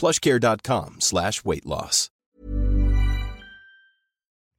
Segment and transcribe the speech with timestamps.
[0.00, 2.08] plushcare.com slash weight loss.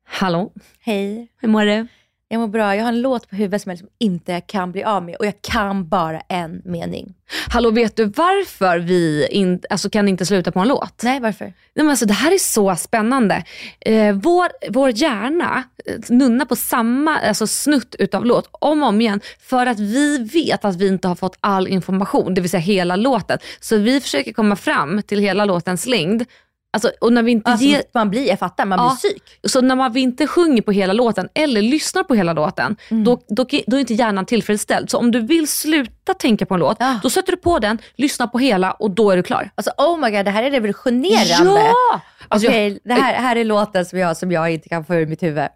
[0.08, 1.88] Hallå, Hej, hur mår du?
[2.28, 2.76] Jag mår bra.
[2.76, 5.26] Jag har en låt på huvudet som jag liksom inte kan bli av med och
[5.26, 7.14] jag kan bara en mening.
[7.50, 11.04] Hallå, vet du varför vi in, alltså, kan inte sluta på en låt?
[11.04, 11.46] Nej, varför?
[11.46, 13.44] Nej, men alltså, det här är så spännande.
[13.80, 19.02] Eh, vår, vår hjärna eh, nunnar på samma alltså, snutt utav låt om och om
[19.02, 22.62] igen för att vi vet att vi inte har fått all information, det vill säga
[22.62, 23.38] hela låten.
[23.60, 26.26] Så vi försöker komma fram till hela låtens längd.
[26.76, 28.98] Alltså, och när vi inte Alltså, ger, man blir, jag fattar, man Ja.
[29.02, 29.24] blir psyk.
[29.44, 33.04] så när man inte sjunger på hela låten eller lyssnar på hela låten, Mm.
[33.04, 34.90] då, då, då är inte hjärnan tillfredsställd.
[34.90, 37.00] Så om du vill sluta tänka på en låt, Ja.
[37.04, 39.50] då sätter du på den, lyssnar på hela och då är du klar.
[39.56, 41.60] Alltså oh my god, det här är revolutionerande.
[41.62, 42.02] Ja!
[42.28, 44.96] Alltså, Okej, jag, det här, här är låten som jag, som jag inte kan få
[44.96, 45.48] ur mitt huvud.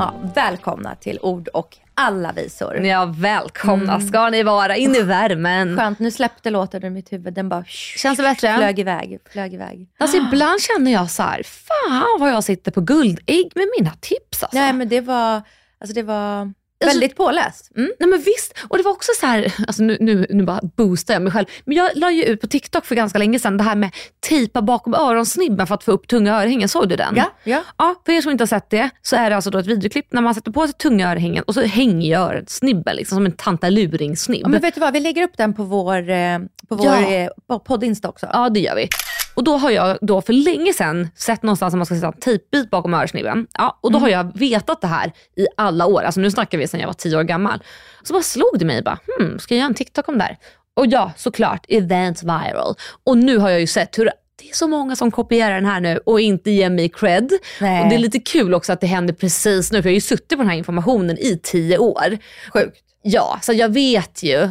[0.00, 2.76] Ja, välkomna till Ord och alla visor.
[2.76, 4.08] ja, välkomna Mm.
[4.08, 5.76] ska ni vara in i värmen.
[5.76, 7.34] Skönt, nu släppte låten ur mitt huvud.
[7.34, 8.56] Den bara Känns det bättre?
[8.56, 9.18] flög iväg.
[9.32, 9.88] Flög iväg.
[9.98, 14.42] Alltså, ibland känner jag så här, fan vad jag sitter på guldägg med mina tips.
[14.42, 14.58] Alltså.
[14.58, 15.42] Nej men det var,
[15.80, 16.52] alltså det var
[16.86, 17.70] väldigt påläst.
[17.76, 17.90] Mm.
[18.00, 21.14] Nej men visst, och det var också så här, alltså nu, nu, nu bara boostar
[21.14, 21.46] jag mig själv.
[21.64, 23.90] Men jag la ju ut på TikTok för ganska länge sedan det här med
[24.28, 26.68] tejpa bakom öronsnibben för att få upp tunga örhängen.
[26.68, 27.14] Såg du den?
[27.16, 27.62] Ja, ja.
[27.76, 30.12] Ja, för er som inte har sett det så är det alltså då ett videoklipp
[30.12, 33.32] när man sätter på sig tunga örhängen och så hänger ju öronsnibben liksom som en
[33.32, 34.42] tantaluringsnibb.
[34.44, 34.48] ja.
[34.48, 37.10] Men vet du vad, vi lägger upp den på vår, eh, på vår Ja.
[37.10, 38.26] eh, podd-insta också.
[38.32, 38.88] Ja, det gör vi.
[39.34, 42.12] Och då har jag då för länge sedan sett någonstans att man ska sätta en
[42.12, 43.46] tejpbit bakom örsnibben.
[43.58, 46.02] Ja, och då har jag vetat det här i alla år.
[46.02, 47.62] Alltså nu snackar vi sedan jag var tio år gammal.
[48.02, 50.38] Så bara slog det mig, bara, hmm, ska jag göra en TikTok om det här?
[50.74, 52.74] Och ja, såklart, event viral.
[53.04, 55.80] Och nu har jag ju sett hur det är så många som kopierar den här
[55.80, 57.32] nu och inte ger mig cred.
[57.60, 57.82] Nej.
[57.82, 60.00] Och det är lite kul också att det händer precis nu, för jag har ju
[60.00, 62.18] suttit på den här informationen i tio år.
[62.52, 62.78] Sjukt.
[63.02, 64.48] Ja, så jag vet ju,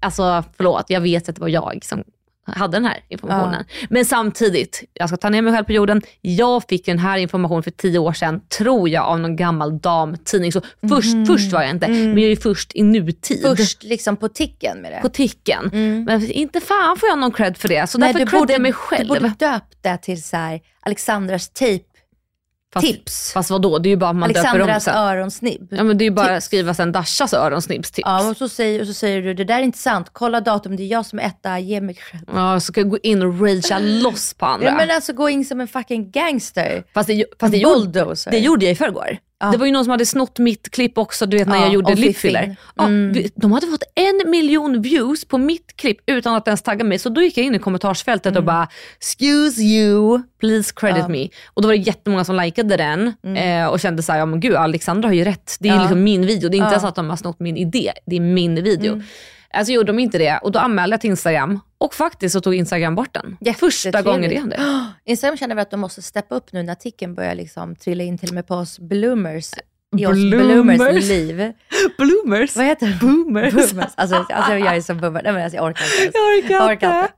[0.00, 2.04] alltså förlåt, jag vet att det var jag som
[2.46, 3.64] hade den här informationen.
[3.90, 6.02] Men samtidigt, jag ska ta ner mig själv på jorden.
[6.20, 10.52] Jag fick den här informationen för tio år sedan, tror jag, av någon gammal damtidning.
[10.52, 13.42] Så först, först var jag inte, men jag är ju först i nutid.
[13.42, 14.98] Först liksom på ticken med det.
[15.02, 15.70] På ticken.
[16.06, 17.86] Men inte fan får jag någon cred för det.
[17.86, 19.08] Så Nej, därför du creddar jag mig du själv.
[19.08, 21.84] borde döpt det till så här, Alexandras tejp,
[22.80, 23.32] fast, tips.
[23.32, 24.94] Fast vadå, det är ju bara att man döper om Alexandras sen.
[24.94, 25.68] öronsnibb.
[25.70, 26.46] Ja, men det är ju bara att tips.
[26.46, 28.06] skriva sen Dashas öronsnibbstips.
[28.08, 30.08] Ja, och så, säger, och så säger du, det där är inte sant.
[30.12, 32.22] Kolla datum, det är jag som är etta, ge mig cred.
[32.34, 34.66] Ja, så ska jag gå in och ragea loss på andra.
[34.66, 36.84] Ja, men alltså gå in som en fucking gangster.
[36.94, 39.18] Fast det, fast det, gjorde, det gjorde jag i förrgår.
[39.38, 39.50] Ja.
[39.50, 41.72] Det var ju någon som hade snott mitt klipp också, du vet när Ja, jag
[41.72, 42.56] gjorde lipfiller.
[42.76, 43.12] Ja, Mm.
[43.12, 46.98] vi- De hade fått en miljon views på mitt klipp utan att ens tagga mig.
[46.98, 51.14] Så då gick jag in i kommentarsfältet och bara, excuse you, please credit Mm.
[51.14, 51.20] Ja.
[51.24, 51.28] me.
[51.54, 54.54] Och då var det jättemånga som likade den eh, och kände såhär, ja men gud
[54.54, 55.56] Alexandra har ju rätt.
[55.60, 55.80] Det är Ja.
[55.80, 56.70] liksom min video, det är inte Ja.
[56.72, 59.02] ens att de har snott min idé, det är min video.
[59.56, 62.54] Alltså gjorde de inte det och då anmälde jag till Instagram och faktiskt så tog
[62.54, 63.54] Instagram bort den.
[63.54, 64.60] Första gången det hände.
[65.04, 68.18] Instagram känner vi att de måste steppa upp nu när ticken börjar liksom trilla in
[68.18, 69.50] till och med på oss bloomers.
[69.96, 70.78] I oss Bloomers?
[70.78, 71.52] bloomers liv.
[71.98, 72.56] Bloomers.
[72.56, 72.98] Vad heter det?
[73.00, 73.54] Boomers.
[73.54, 73.92] Boomers.
[73.94, 75.22] Alltså, alltså jag är som boomer.
[75.22, 76.02] Nej, men alltså, jag orkar inte.
[76.02, 76.14] ens.
[76.14, 77.12] Jag orkar Jag orkar inte.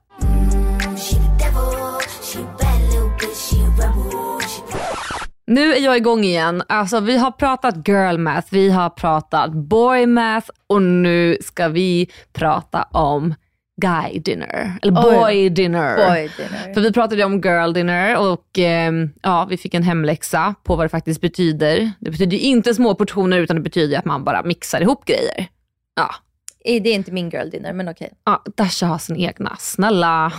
[5.48, 6.62] Nu är jag igång igen.
[6.68, 12.10] Alltså, vi har pratat girl math, vi har pratat boy math och nu ska vi
[12.32, 13.34] prata om
[13.80, 14.78] guy dinner.
[14.82, 15.96] Eller boy dinner.
[15.96, 16.74] Boy dinner.
[16.74, 20.84] För vi pratade om girl dinner och ehm, ja, vi fick en hemläxa på vad
[20.84, 21.90] det faktiskt betyder.
[22.00, 25.46] Det betyder ju inte små portioner utan det betyder att man bara mixar ihop grejer.
[25.96, 26.14] Ja, eh,
[26.68, 28.12] det är inte min girl dinner, men okej.
[28.24, 30.32] Ja, Dasha har sin egna, snälla.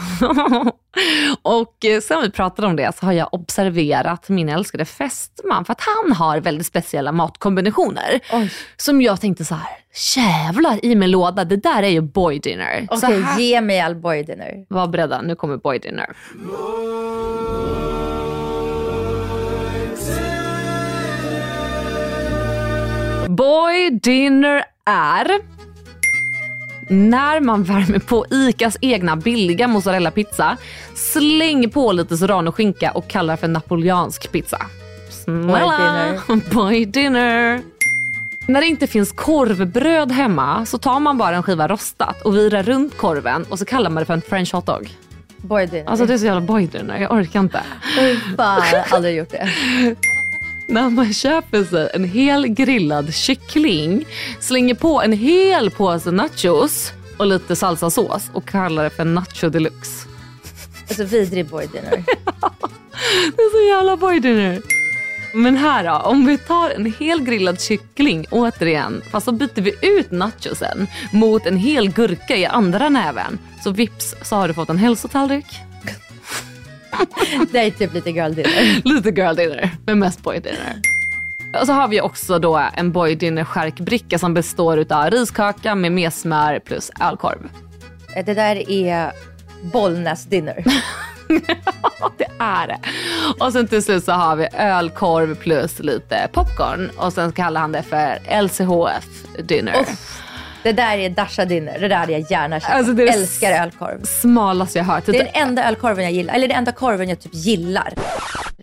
[1.41, 5.71] och eh, sen vi pratade om det så har jag observerat min älskade fästman för
[5.71, 8.19] att han har väldigt speciella matkombinationer.
[8.33, 8.51] Oj.
[8.77, 9.67] Som jag tänkte så här,
[10.15, 12.87] jävlar i min låda, det där är ju boy dinner.
[12.89, 14.65] Okej, här, ge mig all boy dinner.
[14.67, 16.15] var beredda, nu kommer boy dinner.
[23.27, 25.58] Boy dinner är
[26.89, 30.57] när man värmer på ICAs egna billiga mozzarella pizza,
[30.95, 34.65] släng på lite serrano-skinka och kallar för napoleansk pizza.
[35.09, 36.53] Snälla, dinner.
[36.53, 37.61] boy dinner.
[38.47, 42.63] När det inte finns korvbröd hemma så tar man bara en skiva rostat och virar
[42.63, 44.97] runt korven och så kallar man det för en french hotdog.
[45.37, 45.89] Boy dinner.
[45.89, 47.61] Alltså det är så jävla boy dinner, jag orkar inte.
[47.99, 49.49] Oj, fan, aldrig gjort det.
[50.69, 54.05] När man köper sig en hel grillad kyckling,
[54.39, 60.07] slänger på en hel påse nachos och lite salsasås och kallar det för nacho deluxe.
[60.87, 62.03] Alltså vidrig boy dinner.
[63.35, 64.61] Det är så jävla boy dinner.
[65.33, 69.73] Men här då, om vi tar en hel grillad kyckling återigen, fast så byter vi
[69.81, 73.39] ut nachosen mot en hel gurka i andra näven.
[73.63, 75.68] Så vips så har du fått en hälsotallrik.
[77.51, 78.81] Det är typ lite girl dinner.
[78.85, 80.81] Lite girl dinner, men mest boy dinner.
[81.59, 85.91] Och så har vi också då en boy dinner skärkbricka som består av riskaka med
[85.91, 87.49] messmör plus ölkorv.
[88.25, 89.11] Det där är
[89.61, 90.63] Bollnäs dinner.
[92.17, 92.79] det är det.
[93.39, 97.71] Och sen till slut så har vi ölkorv plus lite popcorn och sen kallar han
[97.71, 99.05] det för LCHF
[99.43, 99.85] dinner.
[100.63, 101.79] Det där är Dasha dinner.
[101.79, 102.75] Det där hade jag gärna käkat.
[102.75, 104.03] Alltså, det är Älskar ölkorv.
[104.03, 105.05] Smalaste jag hört.
[105.05, 106.33] Det är den enda ölkorven jag gillar.
[106.33, 107.93] Eller den enda korven jag typ gillar.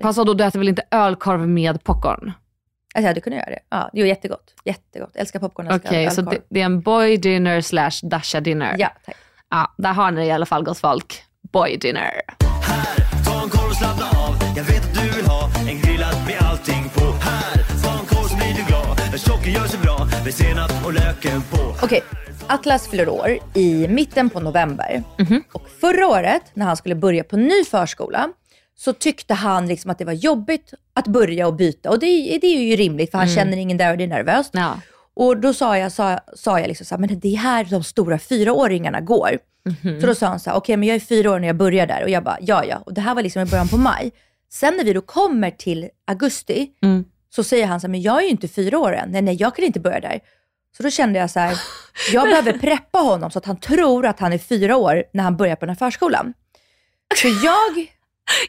[0.02, 2.32] Fast då, du äter väl inte ölkorv med popcorn?
[2.94, 3.58] Alltså jag hade kunnat göra det.
[3.70, 4.54] Ja, jo, jättegott.
[4.64, 5.16] Jättegott.
[5.16, 8.76] Älskar popcorn Okej, älskar så det, det är en boy dinner slash dasha dinner.
[8.78, 9.16] Ja, tack.
[9.50, 11.22] ja, där har ni i alla fall gott folk.
[11.52, 12.10] Boy dinner.
[13.24, 16.42] Ta en korv och slappna av Jag vet att du vill ha en grillad med
[16.50, 19.95] allting på Här, ta en korv så blir du glad En socker gör sig bra
[20.26, 22.02] med senap och löken på Okej,
[22.46, 25.02] Atlas fyller år i mitten på november.
[25.18, 25.42] Mhm.
[25.52, 28.28] Och förra året när han skulle börja på ny förskola
[28.76, 31.90] så tyckte han liksom att det var jobbigt att börja och byta.
[31.90, 34.08] Och det, är- det är ju rimligt för han känner ingen där och det är
[34.08, 34.54] nervöst.
[34.54, 34.64] Mm.
[34.66, 34.80] Ja.
[35.14, 37.84] Och då sa jag, sa, sa jag liksom så här, men det är här de
[37.84, 39.38] stora fyraåringarna går.
[39.64, 40.00] Mhm.
[40.00, 41.86] Så då sa han så här, okej men jag är fyra år när jag börjar
[41.86, 42.02] där.
[42.02, 42.76] Och jag bara, ja ja.
[42.86, 44.12] Och det här var liksom i början på maj.
[44.52, 47.04] Sen när vi då kommer till augusti Mm.
[47.36, 49.10] Så säger han så här, men jag är ju inte fyra år än.
[49.10, 50.20] Nej, nej, jag kan inte börja där.
[50.76, 51.58] Så då kände jag så här,
[52.12, 55.36] jag behöver preppa honom så att han tror att han är fyra år när han
[55.36, 56.32] börjar på den här förskolan.
[57.16, 57.36] Så jag...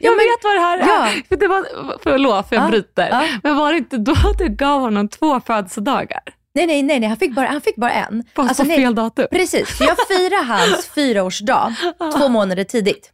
[0.00, 0.86] Jag Ja, men- vet vad det här är.
[1.16, 1.22] Ja.
[1.28, 1.66] För det var,
[2.02, 3.08] förlåt för jag Ja, bryter.
[3.10, 3.28] ja.
[3.42, 6.20] Men var det inte då du gav honom två födelsedagar?
[6.54, 8.24] Nej, nej, nej, nej han, fick bara, han fick bara en.
[8.34, 9.26] Alltså, på nej, fel datum.
[9.30, 11.74] Precis, så jag firade hans fyraårsdag
[12.18, 13.10] två månader tidigt.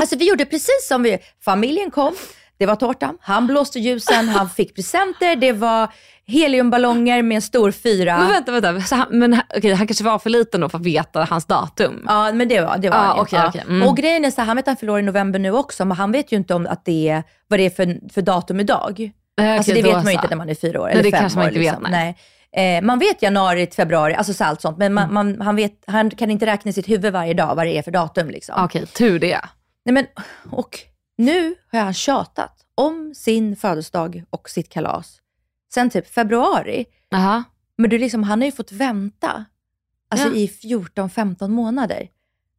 [0.00, 2.14] Alltså vi gjorde precis som vi, familjen kom,
[2.58, 5.88] det var tårta, han blåste ljusen, han fick presenter, det var
[6.26, 8.18] heliumballonger med en stor fyra.
[8.18, 8.80] Men vänta, vänta.
[8.80, 12.04] Så han, men, okej, han kanske var för liten då för att veta hans datum.
[12.08, 13.22] Ja, men det var, det var Ja, han ju.
[13.22, 13.62] okej, okej.
[13.68, 13.88] Mm.
[13.88, 16.12] Och grejen är så han vet att han förlorar i november nu också, men han
[16.12, 19.10] vet ju inte om att det är, vad det är för, för datum idag.
[19.38, 21.10] Nej, alltså det vet man ju inte när man är fyra år Nej, eller det
[21.10, 21.48] fem kanske man år.
[21.48, 21.86] inte vet, liksom.
[21.90, 22.16] nej.
[22.54, 22.76] nej.
[22.76, 25.14] Eh, man vet januari, till februari, alltså så allt sånt, men Mm.
[25.14, 27.78] man, man, han, vet, han kan inte räkna i sitt huvud varje dag vad det
[27.78, 28.30] är för datum.
[28.30, 28.64] Liksom.
[28.64, 29.40] Okej, tur det.
[29.84, 30.06] Nej, men,
[30.50, 30.78] och
[31.16, 35.20] nu har han tjatat om sin födelsedag och sitt kalas
[35.74, 36.84] sen typ februari.
[37.14, 37.42] Aha.
[37.76, 39.44] Men du, liksom, han har ju fått vänta
[40.10, 40.34] alltså, Ja.
[40.34, 42.08] i 14-15 månader.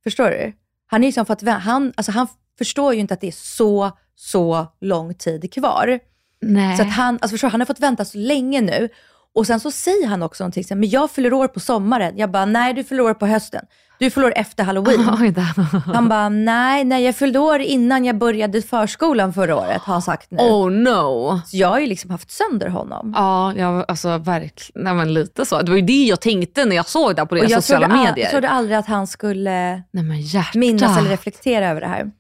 [0.04, 0.54] Förstår du?
[0.86, 4.68] Han, är liksom fått han, alltså, han förstår ju inte att det är så, så
[4.82, 6.00] lång tid kvar.
[6.42, 6.78] Nej.
[6.78, 8.90] Så att han, alltså, förstår, han har fått vänta så länge nu.
[9.38, 12.18] Och sen så säger han också någonting, men jag fyller år på sommaren.
[12.18, 13.66] Jag bara, nej du fyller år på hösten.
[14.00, 15.00] Du fyller år efter halloween.
[15.86, 20.02] Han bara, nej, nej jag fyllde år innan jag började förskolan förra året, har han
[20.02, 20.38] sagt nu.
[20.38, 21.42] Oh no.
[21.46, 23.14] Så jag har ju liksom haft sönder honom.
[23.16, 24.84] Ja, jag, alltså verkligen.
[24.84, 25.62] Nej, men lite så.
[25.62, 28.26] Det var ju det jag tänkte när jag såg det på deras sociala trodde, medier.
[28.26, 30.26] jag trodde aldrig att han skulle Nej
[30.56, 32.12] minnas eller reflektera över det här.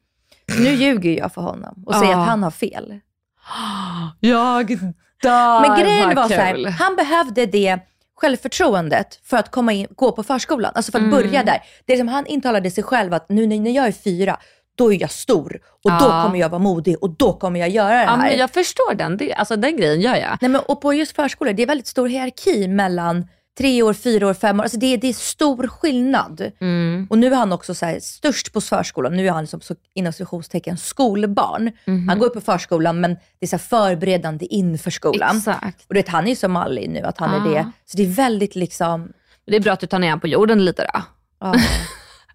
[0.56, 2.22] Så nu ljuger jag för honom och säger Ja.
[2.22, 3.00] att han har fel.
[4.20, 4.78] Jag.
[5.24, 6.66] Men grejen var så kul.
[6.66, 7.80] här, han behövde det
[8.16, 10.72] självförtroendet för att komma in, gå på förskolan.
[10.76, 11.12] Alltså för att Mm.
[11.16, 11.62] börja där.
[11.86, 14.38] Det är som han intalade sig själv att nu när jag är fyra,
[14.78, 16.24] då är jag stor och då Ja.
[16.26, 18.18] kommer jag vara modig och då kommer jag göra det Ja, här.
[18.30, 19.18] men jag förstår den.
[19.18, 20.38] Det, alltså, den grejen gör jag.
[20.42, 24.28] Nej, men, och på just förskolor, det är väldigt stor hierarki mellan tre år, fyra
[24.28, 24.64] år, fem år.
[24.64, 26.52] Alltså det, det är stor skillnad.
[26.62, 27.08] Mm.
[27.10, 29.18] Och nu är han också så här, störst på förskolan.
[29.18, 31.72] Nu är han liksom, så, inom citationstecken skolbarn.
[31.86, 32.10] Mhm.
[32.10, 35.38] Han går upp på förskolan men det är så förberedande inför skolan.
[35.38, 35.86] Exakt.
[35.90, 37.54] Och vet, han är ju som Malli nu, att han är Ah.
[37.54, 37.72] det.
[37.86, 39.12] Så det är väldigt liksom,
[39.48, 41.02] Det är bra att du tar ner honom på jorden lite då.
[41.40, 41.56] Ja.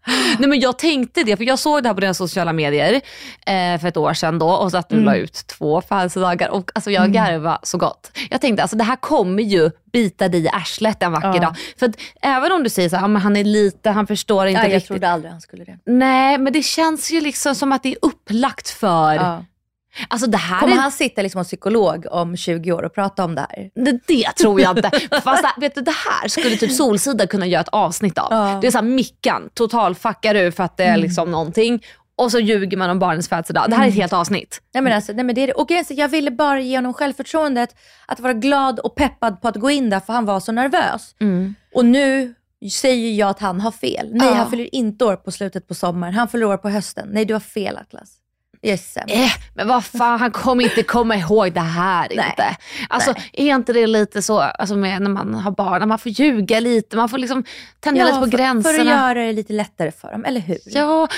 [0.38, 2.92] Nej men jag tänkte det, för jag såg det här på dina sociala medier
[3.47, 6.71] eh, för ett år sedan då och så att du la ut två födelsedagar och
[6.75, 8.11] alltså jag garvade så gott.
[8.30, 11.40] Jag tänkte alltså det här kommer ju bita dig i arslet en vacker Ja.
[11.40, 11.56] dag.
[11.78, 14.47] För att även om du säger så här, "Ja, men han är lite, han förstår
[14.47, 14.88] inte Ja, jag riktigt.
[14.88, 15.78] trodde aldrig han skulle det.
[15.87, 19.44] Nej men det känns ju liksom som att det är upplagt för, Ja.
[20.08, 23.25] Alltså det här Kommer är han sitta liksom hos psykolog om 20 år och prata
[23.25, 23.70] om det här?
[23.84, 24.90] Det, det tror jag inte.
[25.25, 28.26] Fast det- vet du, det här skulle typ Solsida kunna göra ett avsnitt av.
[28.30, 28.58] Ja.
[28.61, 31.82] Det är såhär Mickan total fuckar ur för att det är liksom någonting
[32.16, 33.70] och så ljuger man om barnens födelsedag.
[33.70, 34.61] Det här är ett helt avsnitt.
[34.75, 35.52] Nej, men alltså, nej, men det är det.
[35.52, 39.40] Och grejen är så, jag ville bara ge honom självförtroendet att vara glad och peppad
[39.40, 41.14] på att gå in där för han var så nervös.
[41.75, 42.34] Och nu
[42.72, 44.08] säger jag att han har fel.
[44.12, 44.34] Nej, Ja.
[44.34, 46.14] han fyller inte år på slutet på sommaren.
[46.14, 47.08] Han fyller år på hösten.
[47.12, 48.11] Nej, du har fel Atlas.
[48.64, 49.14] Sämst.
[49.14, 52.26] Eh, men vad fan, han kommer inte komma ihåg det här Nej.
[52.31, 52.57] inte.
[52.88, 56.12] Alltså är inte det lite så alltså med när man har barn, när man får
[56.12, 57.45] ljuga lite, man får liksom
[57.81, 58.75] tänja lite på för, gränserna.
[58.75, 60.59] för att göra det lite lättare för dem, eller hur?
[60.64, 61.09] Ja,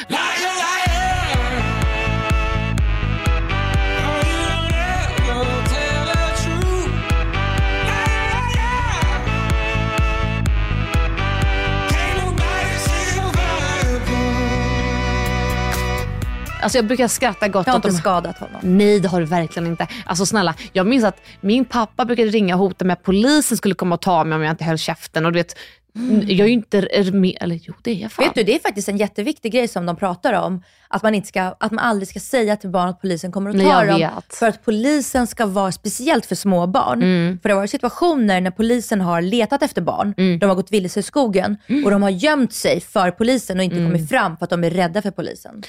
[16.65, 18.61] alltså jag brukar skratta gott Jag har inte de skadat honom.
[18.63, 19.87] Nej det har du verkligen inte.
[20.07, 23.75] Alltså snälla, jag minns att min pappa brukade ringa och hota med att polisen skulle
[23.75, 25.27] komma och ta mig om jag inte höll käften.
[25.27, 25.57] Och du vet,
[26.29, 28.25] jag är ju inte är med, eller jo det är jag fan.
[28.25, 30.63] Vet du, det är faktiskt en jätteviktig grej som de pratar om.
[30.89, 33.57] Att man, inte ska, att man aldrig ska säga till barn att polisen kommer att
[33.57, 33.99] ta dem.
[33.99, 34.35] vet.
[34.35, 37.03] För att polisen ska vara speciellt för små barn.
[37.03, 37.39] Mm.
[37.43, 40.15] För det har varit situationer när polisen har letat efter barn.
[40.17, 40.39] Mm.
[40.39, 43.77] De har gått vilse i skogen och de har gömt sig för polisen och inte
[43.77, 43.93] Mm.
[43.93, 45.63] kommit fram för att de är rädda för polisen.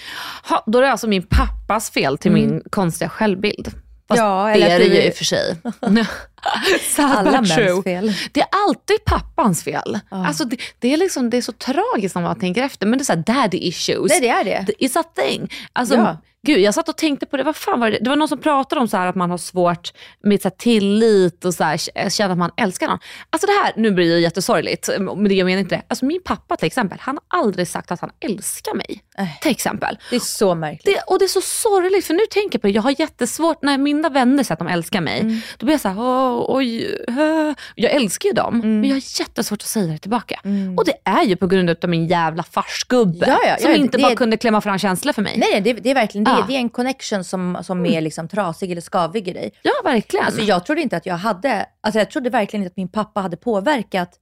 [0.50, 3.72] Ha, då är det alltså min pappas fel till min konstiga självbild.
[4.08, 4.32] Fast Mm.
[4.32, 5.56] Ja, det eller är att det ju är- i och för sig.
[7.00, 8.14] Alla mäns fel.
[8.32, 10.00] Det är alltid pappans fel.
[10.10, 13.02] Alltså det, det, är liksom, det är så tragiskt när man tänker efter, men det
[13.02, 14.10] är så här daddy issues.
[14.10, 14.66] Nej, det är det.
[14.80, 15.50] It's a thing.
[15.74, 16.18] Alltså, Ja.
[16.46, 17.98] Gud, jag satt och tänkte på det, vad fan var det?
[18.02, 21.46] Det var någon som pratade om så här att man har svårt med så tillit
[21.46, 23.00] och så här, känna att man älskar någon.
[23.30, 25.82] Alltså det här, nu blir det jättesorgligt, men det jag menar inte det.
[25.88, 29.04] Alltså min pappa till exempel, han har aldrig sagt att han älskar mig.
[29.18, 29.38] Nej.
[29.42, 29.98] Till exempel.
[30.10, 30.86] Det är så märkligt.
[30.86, 33.62] Det, och det är så sorgligt för nu tänker jag på det, jag har jättesvårt
[33.64, 35.20] när mina vänner säger att de älskar mig.
[35.20, 35.42] Mm.
[35.58, 38.80] Då blir jag så här, "Åh, oj, äh." jag älskar ju dem Mm.
[38.80, 40.40] men jag har jättesvårt att säga det tillbaka.
[40.78, 43.98] Och det är ju på grund av min jävla farsgubbe Ja, ja, som ja, inte
[43.98, 45.34] bara kunde klämma fram känslor för mig.
[45.38, 46.32] Nej, det, det är verkligen det.
[46.32, 46.46] Ja.
[46.48, 49.52] Det är en connection som, som är liksom trasig eller skavig i dig.
[49.62, 50.26] Ja verkligen.
[50.26, 53.22] Alltså jag trodde inte att jag hade, alltså jag trodde verkligen inte att min pappa
[53.22, 54.20] hade påverkat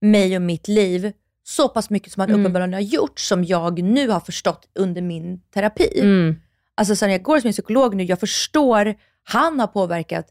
[0.00, 1.12] mig och mitt liv
[1.46, 2.40] så pass mycket som han Mm.
[2.40, 6.00] uppenbarligen har gjort, som jag nu har förstått under min terapi.
[6.00, 6.36] mm.
[6.76, 8.94] Alltså så när jag går hos min psykolog nu, jag förstår,
[9.24, 10.26] han har påverkat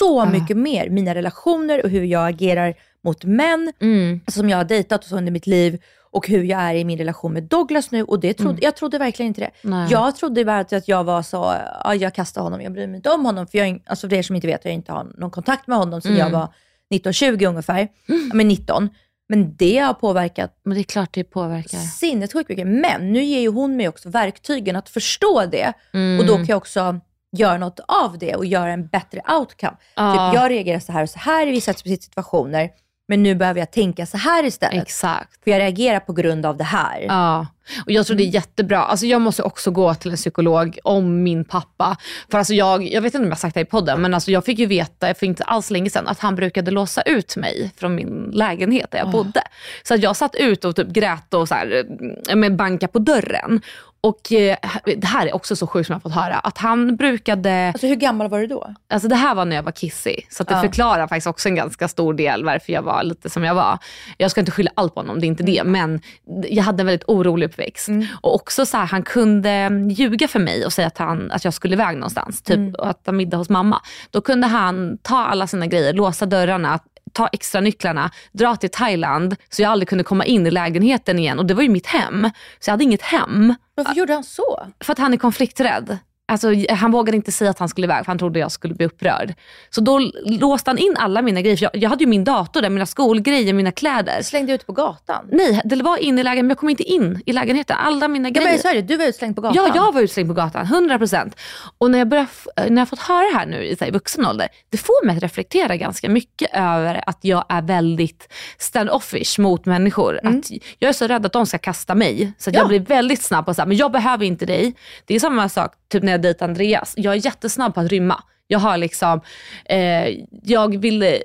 [0.00, 4.20] så mycket mer mina relationer och hur jag agerar mot män Mm.
[4.26, 5.78] som jag har dejtat och så under mitt liv
[6.12, 8.02] och hur jag är i min relation med Douglas nu.
[8.04, 9.50] Och det trodde, jag trodde verkligen inte det.
[9.62, 9.88] Nej.
[9.90, 11.54] Jag trodde bara att jag var så,
[11.84, 13.46] ja, jag kastar honom, jag bryr mig inte om honom.
[13.46, 16.00] För, jag, alltså för er som inte vet, jag inte har någon kontakt med honom
[16.00, 16.48] sedan jag var
[16.94, 17.88] 19-20 ungefär.
[18.06, 18.88] Ja, Men 19.
[19.28, 21.78] Men det har påverkat Men det är klart det påverkar.
[21.78, 22.66] sinnessjukt mycket.
[22.66, 25.72] Men nu ger ju hon mig också verktygen att förstå det.
[25.94, 26.20] Mm.
[26.20, 27.00] Och då kan jag också
[27.36, 29.76] göra något av det och göra en bättre outcome.
[29.96, 30.12] Ja.
[30.12, 32.70] Typ jag reagerar så här och så här i vissa situationer.
[33.08, 34.82] Men nu behöver jag tänka så här istället.
[34.82, 35.44] Exakt.
[35.44, 37.00] För jag reagerar på grund av det här.
[37.00, 37.46] Ja,
[37.86, 38.34] och jag tror det är Mm.
[38.34, 38.78] jättebra.
[38.82, 41.96] Alltså jag måste också gå till en psykolog om min pappa.
[42.30, 44.30] För alltså jag, jag vet inte om jag har sagt det i podden, men alltså
[44.30, 47.70] jag fick ju veta för inte alls länge sedan att han brukade låsa ut mig
[47.76, 49.42] från min lägenhet där jag bodde.
[49.82, 51.84] Så att jag satt ut och typ grät och så här,
[52.30, 53.60] eh, men banka på dörren.
[54.02, 54.56] Och eh,
[54.96, 57.86] det här är också så sjukt som jag har fått höra, att han brukade Alltså
[57.86, 58.74] hur gammal var du då?
[58.90, 60.60] Alltså det här var när jag var kissig, så att det Ja.
[60.60, 63.78] förklarar faktiskt också en ganska stor del varför jag var lite som jag var.
[64.16, 66.00] Jag ska inte skylla allt på honom, det är inte det, men
[66.48, 67.88] jag hade en väldigt orolig uppväxt.
[68.20, 71.54] Och också så här, han kunde ljuga för mig och säga att, han, att jag
[71.54, 73.80] skulle iväg någonstans, typ och äta middag hos mamma.
[74.10, 76.78] Då kunde han ta alla sina grejer, låsa dörrarna,
[77.12, 81.38] ta extra nycklarna, dra till Thailand så jag aldrig kunde komma in i lägenheten igen.
[81.38, 83.54] Och det var ju mitt hem, så jag hade inget hem.
[83.74, 84.66] Varför gjorde han så?
[84.80, 85.98] För att han är konflikträdd.
[86.30, 88.86] Alltså, han vågade inte säga att han skulle iväg för han trodde jag skulle bli
[88.86, 89.34] upprörd.
[89.70, 91.56] Så då låste han in alla mina grejer.
[91.56, 94.22] För Jag, jag hade ju min dator där, mina skolgrejer, mina kläder.
[94.22, 95.26] Slängde ut på gatan?
[95.32, 97.76] Nej, det var in i lägenheten, men jag kom inte in i lägenheten.
[97.80, 98.74] Alla mina Ja, grejer.
[98.74, 99.56] det, du var utslängd på gatan.
[99.66, 101.32] Ja, jag var utslängd på gatan, 100%.
[101.78, 103.88] Och när jag, börjar, f- när jag fått höra det här nu i så här,
[103.88, 108.28] i vuxen ålder, det får mig att reflektera ganska mycket över att jag är väldigt
[108.58, 110.20] stand-offish mot människor.
[110.24, 112.58] Att jag är så rädd att de ska kasta mig, så Ja.
[112.58, 114.74] jag blir väldigt snabb på att säga, men jag behöver inte dig.
[115.06, 116.94] Det är samma sak typ när jag dejtar Andreas.
[116.96, 118.22] Jag är jättesnabb på att rymma.
[118.50, 119.20] Jag har liksom,
[119.64, 120.08] eh,
[120.42, 121.18] jag vill eh,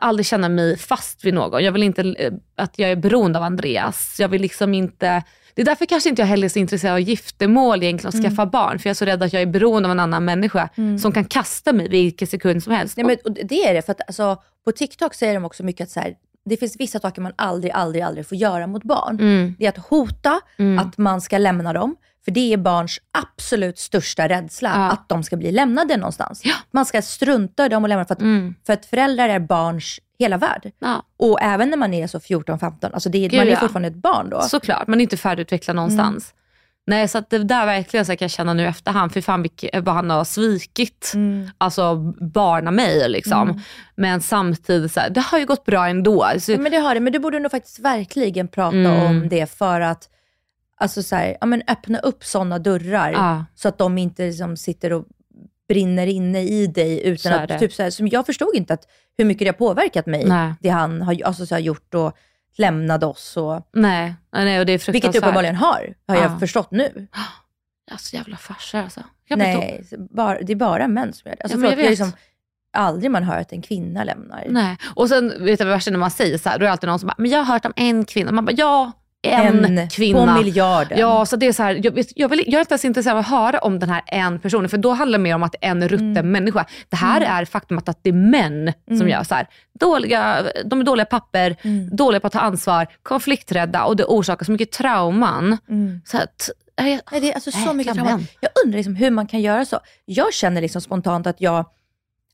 [0.00, 1.64] aldrig känna mig fast vid någon.
[1.64, 4.16] Jag vill inte eh, att jag är beroende av Andreas.
[4.18, 5.22] Jag vill liksom inte,
[5.54, 8.46] det är därför kanske inte jag heller är så intresserad av giftermål egentligen och skaffa
[8.46, 8.78] barn.
[8.78, 10.68] För jag är så rädd att jag är beroende av en annan människa
[11.00, 12.96] som kan kasta mig vilken sekund som helst.
[12.96, 15.84] Nej, men, och det är det, för att alltså, på TikTok säger de också mycket
[15.84, 19.20] att så här, det finns vissa saker man aldrig, aldrig, aldrig får göra mot barn.
[19.20, 19.54] Mm.
[19.58, 20.40] Det är att hota
[20.80, 21.96] att man ska lämna dem.
[22.24, 24.90] För det är barns absolut största rädsla, Ja.
[24.90, 26.42] att de ska bli lämnade någonstans.
[26.70, 28.54] Man ska strunta i dem och lämna för att, Mm.
[28.66, 30.70] för att föräldrar är barns hela värld.
[30.78, 31.02] Ja.
[31.16, 33.58] Och även när man är så 14-15, alltså det är, Gud, man är ja.
[33.58, 34.40] fortfarande ett barn då.
[34.42, 36.34] Såklart, man är inte färdigutvecklad någonstans.
[36.86, 39.46] Nej, så att det där verkligen så jag kan känna nu efterhand, för fan
[39.82, 41.12] vad han har svikit,
[41.58, 43.60] alltså barna mig liksom.
[43.96, 46.26] Men samtidigt, så här, det har ju gått bra ändå.
[46.38, 49.02] Så, Ja, men det har det, men du borde nog faktiskt verkligen prata Mm.
[49.06, 50.08] om det för att
[50.76, 53.44] alltså så här, ja, men öppna upp sådana dörrar Ja.
[53.54, 55.04] så att de inte liksom sitter och
[55.68, 57.58] brinner inne i dig Så utan är att, det.
[57.58, 58.88] typ så här, som jag förstod inte att,
[59.18, 60.54] hur mycket det har påverkat mig, Nej.
[60.60, 62.16] det han har alltså, så här, gjort och
[62.56, 63.36] lämnat oss.
[63.36, 65.22] Och, nej, nej, och det är vilket fruktansvärt.
[65.22, 66.22] uppenbarligen har, har Ja.
[66.22, 67.06] jag förstått nu.
[67.90, 69.00] Alltså jävla farsor alltså.
[69.30, 71.42] Nej, bara, det är bara män som gör det.
[71.42, 71.90] Alltså, Ja, förlåt, det är vet.
[71.90, 72.12] liksom
[72.72, 74.46] aldrig man hör att en kvinna lämnar.
[74.48, 74.76] Nej.
[74.94, 76.88] Och sen vet du vad värsta när man säger så här, då är det alltid
[76.88, 78.32] någon som bara, men jag har hört om en kvinna.
[78.32, 78.92] Man bara, ja,
[79.24, 80.34] en, kvinna.
[80.36, 80.98] på miljarden.
[80.98, 83.20] Ja, så det är så här, jag, jag, vill, jag är inte ens intresserad av
[83.20, 85.88] att höra om den här en personen, för då handlar det mer om att en
[85.88, 86.30] rutten Mm.
[86.30, 86.66] människa.
[86.88, 89.46] Det här är faktumet att det är män som gör så här.
[89.80, 91.96] Dåliga, de är dåliga papper, Mm.
[91.96, 95.58] dåliga på att ta ansvar, konflikträdda och det orsakar så mycket trauman.
[95.70, 96.00] Mm.
[96.04, 98.10] Så att, jag, Nej, det är alltså så mycket trauma.
[98.10, 98.26] män.
[98.40, 99.80] Jag undrar liksom hur man kan göra så.
[100.04, 101.64] Jag känner liksom spontant att jag,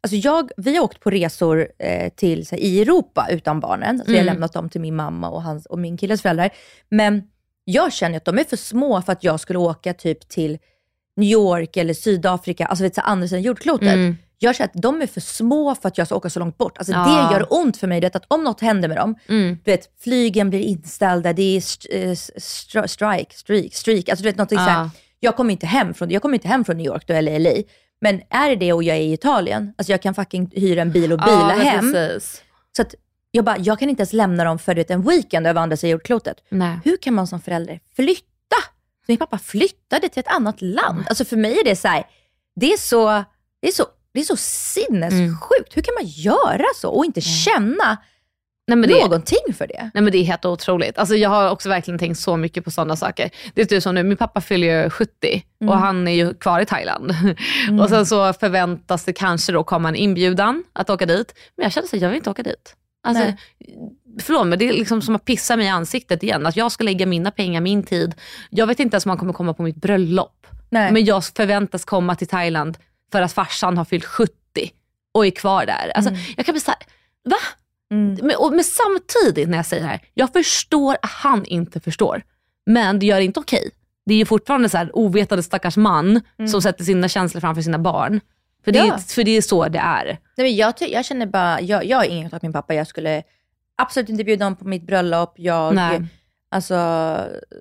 [0.02, 3.99] alltså jag, vi har åkt på resor eh, till, så här, i Europa utan barnen.
[3.99, 4.26] Så jag har Mm.
[4.35, 6.50] lämnat dem till min mamma och, hans, och min killes föräldrar.
[6.88, 7.23] Men
[7.64, 10.59] jag känner att de är för små för att jag skulle åka typ till
[11.16, 13.88] New York eller Sydafrika, alltså vet, så här, andra sidan jordklotet.
[13.95, 14.16] Mm.
[14.38, 16.78] Jag känner att de är för små för att jag ska åka så långt bort.
[16.78, 17.04] Alltså Ja.
[17.30, 19.88] det gör ont för mig, det att om något händer med dem, mm, du vet,
[20.02, 24.59] flygen blir inställda, det är st- eh, stri- strike, streak, streak, alltså du vet någonting
[24.59, 24.64] Ja.
[24.64, 24.90] såhär.
[25.21, 27.50] Jag kommer inte hem från, jag kommer inte hem från New York då, eller LA.
[28.00, 30.92] Men är det det och jag är i Italien, alltså jag kan fucking hyra en
[30.92, 31.92] bil och bila ja, hem.
[31.92, 32.42] Precis.
[32.76, 32.95] Så att
[33.30, 35.90] jag bara, jag kan inte ens lämna dem för vet, en weekend över andra sidan
[35.90, 36.37] jordklotet.
[36.49, 36.78] Nej.
[36.85, 38.56] Hur kan man som förälder flytta?
[39.06, 41.04] Min pappa flyttade till ett annat land.
[41.08, 42.06] Alltså för mig är det så här,
[42.56, 43.25] det är så,
[43.63, 45.76] det är så, det är så sinnessjukt.
[45.76, 47.99] Hur kan man göra så och inte känna
[48.71, 49.91] Nej, men det, någonting för det?
[49.95, 50.99] Nej men det är helt otroligt.
[50.99, 53.30] Alltså jag har också verkligen tänkt så mycket på sådana saker.
[53.54, 56.61] Det är typ som nu, min pappa fyller ju 70 och han är ju kvar
[56.61, 57.15] i Thailand.
[57.83, 61.35] Och sen så förväntas det kanske då komma en inbjudan att åka dit.
[61.56, 62.76] Men jag känner så jag vill inte åka dit.
[63.02, 63.37] Alltså, Nej.
[64.21, 66.47] förlåt men det är liksom som att pissa mig i ansiktet igen.
[66.47, 68.15] Att jag ska lägga mina pengar, min tid.
[68.50, 70.47] Jag vet inte ens om han kommer komma på mitt bröllop.
[70.71, 70.93] Nej.
[70.93, 72.78] Men jag förväntas komma till Thailand
[73.13, 74.33] för att farsan har fyllt 70
[75.15, 75.93] och är kvar där.
[75.95, 76.80] Alltså, Jag kan bli såhär,
[77.25, 77.37] va?
[77.91, 78.19] Mm.
[78.23, 82.23] Men, och, men samtidigt när jag säger det här, jag förstår att han inte förstår.
[82.67, 83.71] Men det gör det inte okej.
[84.07, 87.79] Det är ju fortfarande så här ovetande stackars man som sätter sina känslor framför sina
[87.79, 88.21] barn.
[88.65, 88.95] För det, Ja.
[88.95, 90.05] är, för det är så det är.
[90.05, 92.75] Nej, men jag, jag känner bara, jag, jag har ingen med min pappa.
[92.75, 93.23] Jag skulle
[93.76, 95.35] absolut inte bjuda honom på mitt bröllop.
[95.37, 96.00] Jag Nej.
[96.50, 96.75] alltså,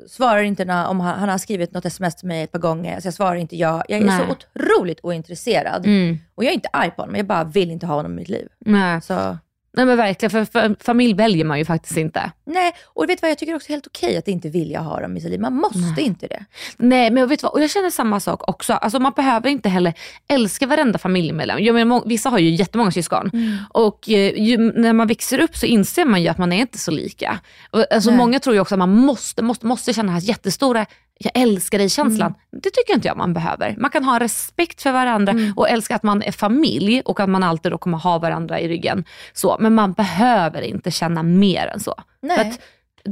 [0.07, 2.99] svarar inte när, om han, han har skrivit något sms till mig ett par gånger.
[2.99, 3.83] Så jag svarar inte ja.
[3.87, 4.25] Jag är Nej.
[4.27, 5.85] så otroligt ointresserad.
[5.85, 6.17] Mm.
[6.35, 8.29] Och jag är inte arg på honom, jag bara vill inte ha honom i mitt
[8.29, 8.47] liv.
[8.59, 9.01] Nej.
[9.01, 9.37] Så,
[9.73, 12.31] Nej men verkligen, för, för familj väljer man ju faktiskt inte.
[12.45, 14.79] nej, och vet du vad, jag tycker också det är helt okej att inte vilja
[14.79, 15.39] ha dem i sitt liv.
[15.39, 16.45] Man måste inte det.
[16.77, 18.73] Nej men vet du vad, och jag känner samma sak också.
[18.73, 19.93] Alltså, man behöver inte heller
[20.27, 21.63] älska varenda familjemedlem.
[21.63, 23.31] Jag menar, vissa har ju jättemånga syskon.
[23.69, 26.77] Och eh, ju, när man växer upp så inser man ju att man är inte
[26.77, 27.39] så lika.
[27.71, 28.17] Och, alltså, Nej.
[28.17, 30.85] många tror ju också att man måste, måste, måste känna den här jättestora
[31.23, 32.33] jag älskar dig-känslan.
[32.51, 33.75] Det tycker inte jag man behöver.
[33.77, 37.43] Man kan ha respekt för varandra och älska att man är familj och att man
[37.43, 39.05] alltid då kommer ha varandra i ryggen.
[39.33, 41.95] Så, men man behöver inte känna mer än så.
[42.21, 42.53] Nej.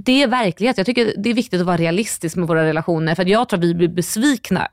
[0.05, 0.77] Det är verklighet.
[0.77, 3.15] Jag tycker det är viktigt att vara realistisk med våra relationer.
[3.15, 4.67] För jag tror att vi blir besvikna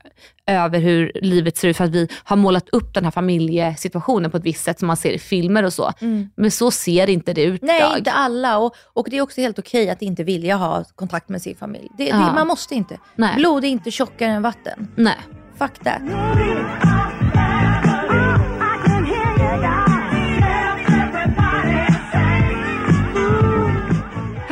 [0.47, 4.37] över hur livet ser ut för att vi har målat upp den här familjesituationen på
[4.37, 5.93] ett visst sätt som man ser i filmer och så.
[6.35, 7.97] Men så ser inte det ut Nej, idag.
[7.97, 8.57] inte alla.
[8.57, 11.87] Och, och det är också helt okej att inte vilja ha kontakt med sin familj.
[11.97, 12.99] Det, det, man måste inte.
[13.15, 13.35] Nej.
[13.35, 14.87] Blod är inte tjockare än vatten.
[14.95, 15.17] Nej.
[15.57, 16.01] Fuck that.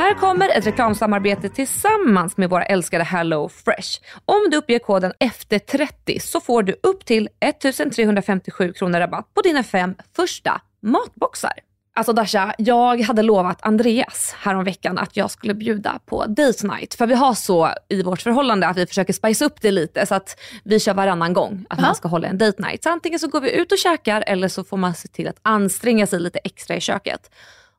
[0.04, 4.00] Här kommer ett reklamsamarbete tillsammans med våra älskade Hello Fresh.
[4.24, 9.62] Om du uppger koden EFTER30 så får du upp till 1357 kronor rabatt på dina
[9.62, 11.52] fem första matboxar.
[11.94, 16.94] Alltså Dasha, jag hade lovat Andreas häromveckan att jag skulle bjuda på date night.
[16.94, 20.14] För vi har så i vårt förhållande att vi försöker spice upp det lite så
[20.14, 21.86] att vi kör varannan gång att Ja.
[21.86, 22.82] man ska hålla en date night.
[22.82, 25.38] Så antingen så går vi ut och käkar eller så får man se till att
[25.42, 27.30] anstränga sig lite extra i köket.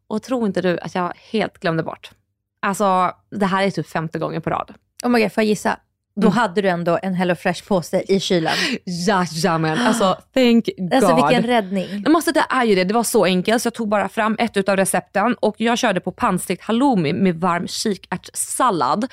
[0.07, 2.11] Och tro inte du att jag helt glömde bort.
[2.59, 4.73] Alltså det här är typ femte gången på rad.
[5.03, 5.79] Oh my god, får jag gissa?
[6.21, 8.53] Då hade du ändå en Hello Fresh-påse i kylen.
[8.85, 10.93] Jajamän, alltså thank God.
[10.93, 12.01] Alltså vilken räddning.
[12.03, 14.35] Men måste, det är ju det, det var så enkelt så jag tog bara fram
[14.39, 19.11] ett utav recepten och jag körde på pannstekt halloumi med varm kikärtssallad.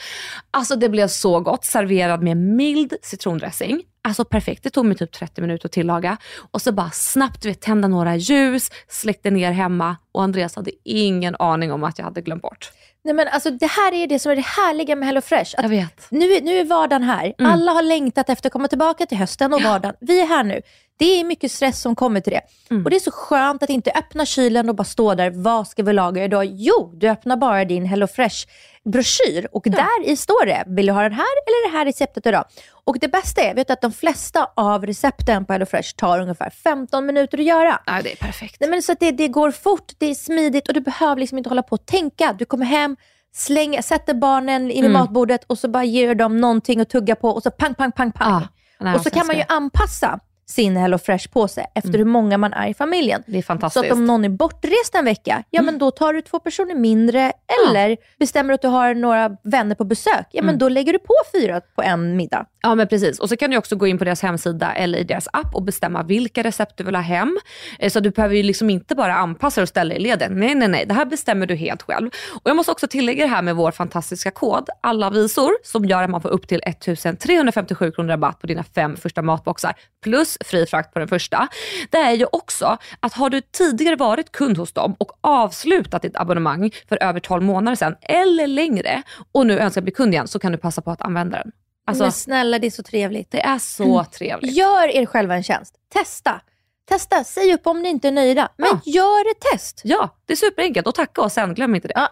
[0.51, 3.83] Alltså det blev så gott, serverad med mild citrondressing.
[4.05, 6.17] Alltså perfekt, det tog mig typ 30 minuter att tillaga.
[6.51, 11.37] Och så bara snabbt vet, tända några ljus, släckte ner hemma och Andreas hade ingen
[11.39, 12.73] aning om att jag hade glömt bort.
[13.05, 15.55] Nej men alltså det här är det som är det härliga med Hello Fresh.
[15.59, 16.07] Att Jag vet.
[16.11, 17.35] nu, nu är vardagen här.
[17.39, 17.53] Mm.
[17.53, 19.95] Alla har längtat efter att komma tillbaka till hösten och vardagen.
[20.01, 20.63] Vi är här nu.
[20.99, 22.41] Det är mycket stress som kommer till det.
[22.71, 22.85] Mm.
[22.85, 25.31] Och Det är så skönt att inte öppna kylen och bara stå där.
[25.31, 26.45] Vad ska vi laga idag?
[26.45, 28.47] Jo, du öppnar bara din Hello Fresh
[28.85, 32.27] broschyr och där i står det, vill du ha den här eller det här receptet
[32.27, 32.45] idag?
[32.85, 36.21] Och det bästa är, vet du att de flesta av recepten på Hello Fresh tar
[36.21, 37.81] ungefär 15 minuter att göra.
[37.87, 38.57] Nej, det är perfekt.
[38.61, 41.39] Nej, men så att det, det går fort, det är smidigt och du behöver liksom
[41.39, 42.33] inte hålla på och tänka.
[42.39, 42.97] Du kommer hem,
[43.35, 44.93] slänger, sätter barnen vid Mm.
[44.93, 48.13] matbordet och så bara ger dem någonting att tugga på och så pang, pang, pang,
[48.13, 48.31] pang.
[48.43, 48.49] Ja,
[48.81, 52.69] nej, och så kan man ju anpassa sin Hello Fresh-påse efter hur många man är
[52.69, 53.23] i familjen.
[53.27, 53.87] Det är Så fantastiskt.
[53.87, 57.33] att om någon är bortrest en vecka, ja men då tar du två personer mindre.
[57.69, 61.15] Eller bestämmer att du har några vänner på besök, ja men då lägger du på
[61.33, 62.47] fyra på en middag.
[62.63, 63.19] Ja men precis.
[63.19, 65.63] Och så kan du också gå in på deras hemsida eller i deras app och
[65.63, 67.39] bestämma vilka recept du vill ha hem.
[67.79, 70.33] Eh, så du behöver ju liksom inte bara anpassa dig och ställa i ledet.
[70.33, 70.87] Nej, nej, nej.
[70.87, 72.11] Det här bestämmer du helt själv.
[72.33, 76.03] Och jag måste också tillägga det här med vår fantastiska kod, alla visor, som gör
[76.03, 80.67] att man får upp till 1357 kronor rabatt på dina fem första matboxar plus fri
[80.67, 81.49] frakt på den första.
[81.91, 86.17] Det är ju också att har du tidigare varit kund hos dem och avslutat ditt
[86.17, 90.39] abonnemang för över 12 månader sedan eller längre och nu önskar bli kund igen så
[90.39, 91.53] kan du passa på att använda den.
[91.87, 93.31] Alltså, men snälla, det är så trevligt.
[93.31, 94.57] det är så trevligt.
[94.57, 95.75] Gör er själva en tjänst.
[95.89, 96.41] Testa.
[96.89, 97.25] Testa.
[97.25, 98.49] Säg upp om ni inte är nöjda.
[98.57, 98.93] Men Ja.
[98.93, 99.81] gör ett test.
[99.85, 101.95] Ja, det är superenkelt och tacka oss sen, glöm inte det.
[101.97, 102.09] Ja.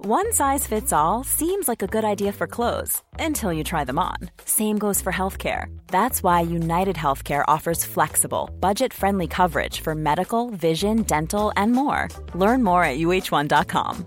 [0.00, 3.98] One size fits all seems like a good idea for clothes until you try them
[3.98, 4.30] on.
[4.44, 5.66] Same goes for healthcare.
[5.90, 12.08] That's why United Healthcare offers flexible, budget friendly coverage for medical, vision, dental, and more.
[12.34, 14.06] Learn more at uh1.com.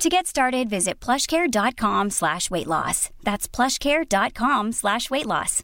[0.00, 3.10] To get started, visit plushcare.com slash weight loss.
[3.22, 5.62] That's plushcare.com slash weight loss.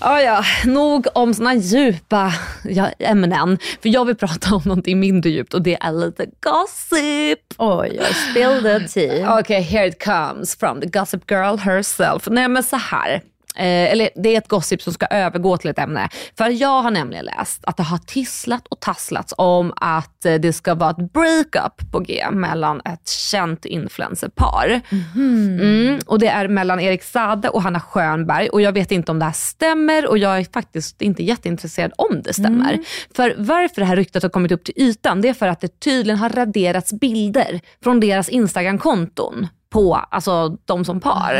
[0.00, 2.32] Ja, ja, nog om såna djupa
[2.64, 3.58] ja, ämnen.
[3.82, 7.54] För jag vill prata om någonting mindre djupt och det är lite gossip.
[7.58, 9.38] Oj, oj, spill the tea.
[9.38, 12.28] Okej, here it comes from the gossip girl herself.
[12.30, 13.22] Nej men så här.
[13.56, 16.08] Eh, eller det är ett gossip som ska övergå till ett ämne.
[16.38, 20.52] För jag har nämligen läst att det har tisslat och tasslats om att eh, det
[20.52, 24.80] ska vara ett breakup på G mellan ett känt influencerpar.
[25.14, 29.18] Mm, och det är mellan Erik Sade och Hanna Schönberg och jag vet inte om
[29.18, 32.78] det här stämmer och jag är faktiskt inte jätteintresserad om det stämmer.
[33.14, 35.80] För varför det här ryktet har kommit upp till ytan det är för att det
[35.80, 41.34] tydligen har raderats bilder från deras Instagram-konton på alltså, de som par.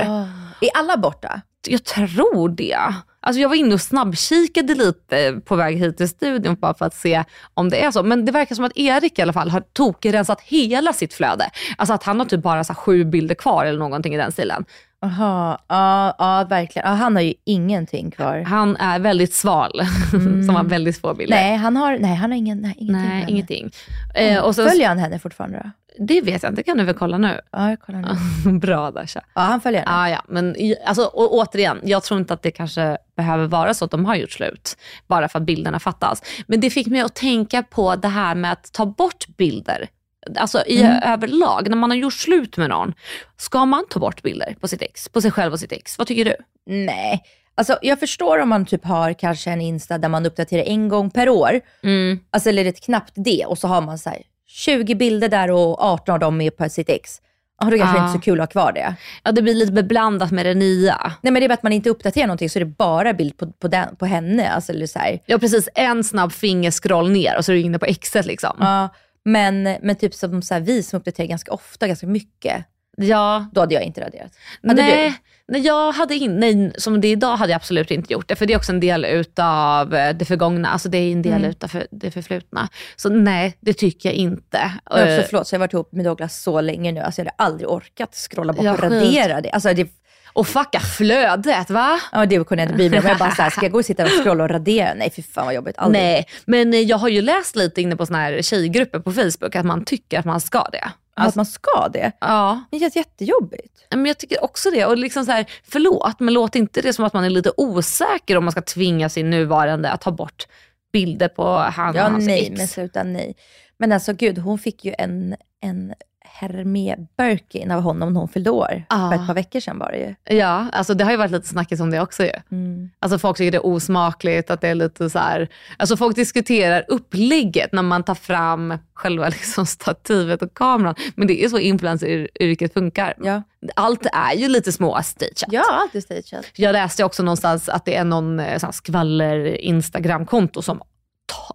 [0.61, 1.41] Är alla borta?
[1.67, 2.79] Jag tror det.
[3.23, 6.95] Alltså jag var inne och snabbkikade lite på väg hit till studion bara för att
[6.95, 8.03] se om det är så.
[8.03, 11.51] Men det verkar som att Erik i alla fall har tokrensat hela sitt flöde.
[11.77, 14.65] Alltså att han har typ bara så sju bilder kvar eller någonting i den stilen.
[15.01, 16.89] Jaha, ja, ja verkligen.
[16.89, 18.41] Ja, han har ju ingenting kvar.
[18.41, 19.81] Han är väldigt sval,
[20.47, 21.37] som har väldigt få bilder.
[21.37, 23.09] Nej, han har, nej, han har ingen, nej, ingenting.
[23.09, 23.71] Nej, ingenting.
[24.15, 25.71] Eh, och sen, Följer han henne fortfarande då?
[25.99, 27.41] det vet jag inte, det kan du väl kolla nu.
[27.51, 28.59] Ja, jag kollar nu.
[28.59, 29.21] Bra Dasha.
[29.35, 29.97] Ja, han följer henne.
[29.97, 33.85] Ah, ja, men alltså, och, återigen, jag tror inte att det kanske behöver vara så
[33.85, 36.23] att de har gjort slut, bara för att bilderna fattas.
[36.47, 39.89] Men det fick mig att tänka på det här med att ta bort bilder.
[40.37, 42.95] Alltså i överlag, när man har gjort slut med någon,
[43.37, 45.99] ska man ta bort bilder på sitt ex, på sig själv och sitt ex?
[45.99, 46.35] Vad tycker du?
[46.67, 47.23] Nej.
[47.55, 51.11] Alltså jag förstår om man typ har kanske en Insta där man uppdaterar en gång
[51.11, 51.61] per år.
[51.83, 52.19] Mm.
[52.31, 55.85] Alltså eller ett knappt det och så har man så här 20 bilder där och
[55.85, 57.21] 18 av dem är på sitt ex.
[57.63, 58.07] Ja, då kanske Ja.
[58.07, 58.95] inte så kul att ha kvar det.
[59.23, 61.13] Ja, det blir lite beblandat med det nya.
[61.23, 63.37] Nej men det är bara att man inte uppdaterar någonting så är det bara bild
[63.37, 64.51] på, på, den, på henne.
[64.51, 65.19] Alltså, eller så här.
[65.27, 68.57] Ja precis, en snabb fingerskroll ner och så är du inne på exet liksom.
[68.61, 68.89] Ja,
[69.25, 72.65] men, men typ som så här, vi som uppdaterar ganska ofta, ganska mycket.
[72.97, 74.33] Ja, Då hade jag inte raderat.
[74.63, 75.53] Hade nej, du?
[75.53, 78.37] nej, jag hade in, nej, som det är idag hade jag absolut inte gjort det.
[78.37, 80.69] För det är också en del utav eh, det förgångna.
[80.69, 81.51] Alltså det är en del Mm.
[81.51, 82.69] utav det förflutna.
[82.97, 84.73] Så nej, det tycker jag inte.
[84.91, 87.01] Jag har Eh, också, förlåt, så jag har varit ihop med Douglas så länge nu.
[87.01, 89.51] Alltså jag hade aldrig orkat scrolla bort Ja, och radera det.
[89.51, 89.89] Alltså det
[90.33, 92.01] och fucka flödet va?
[92.13, 93.07] Ja, det kunde jag inte mig om.
[93.07, 94.95] Jag bara så här, ska jag gå och sitta och scrolla och radera?
[94.95, 95.75] Nej, fy fan vad jobbigt.
[95.79, 96.03] Aldrig.
[96.03, 99.67] Nej, men jag har ju läst lite inne på såna här tjejgrupper på Facebook att
[99.67, 100.89] man tycker att man ska det.
[101.17, 102.13] att man ska det.
[102.21, 103.87] Ja, Det känns jättejobbigt.
[103.91, 104.85] men jag tycker också det.
[104.87, 108.37] Och liksom så här, förlåt, men låt inte det som att man är lite osäker
[108.37, 110.47] om man ska tvinga sin nuvarande att ta bort
[110.93, 112.59] bilder på han Ja, och hans nej, ex.
[112.59, 113.35] men sluta nej.
[113.79, 115.95] Men alltså gud, hon fick ju en, en
[116.33, 118.85] Hermé Birkin av honom när hon fyllde år.
[118.89, 119.11] Ah.
[119.11, 120.37] För ett par veckor sedan var det ju.
[120.37, 122.33] Ja, alltså det har ju varit lite snackis om det också ju.
[122.51, 122.91] Mm.
[122.99, 126.85] Alltså folk tycker det är osmakligt, att det är lite så här, alltså folk diskuterar
[126.89, 130.95] upplägget när man tar fram själva liksom stativet och kameran.
[131.15, 133.15] Men det är så influencer-yrket funkar.
[133.23, 133.43] Ja.
[133.77, 135.45] Allt är ju lite små stageat.
[135.49, 136.47] ja, alltid stageat.
[136.55, 140.83] Jag läste också någonstans att det är någon eh, skvaller Instagram-konto som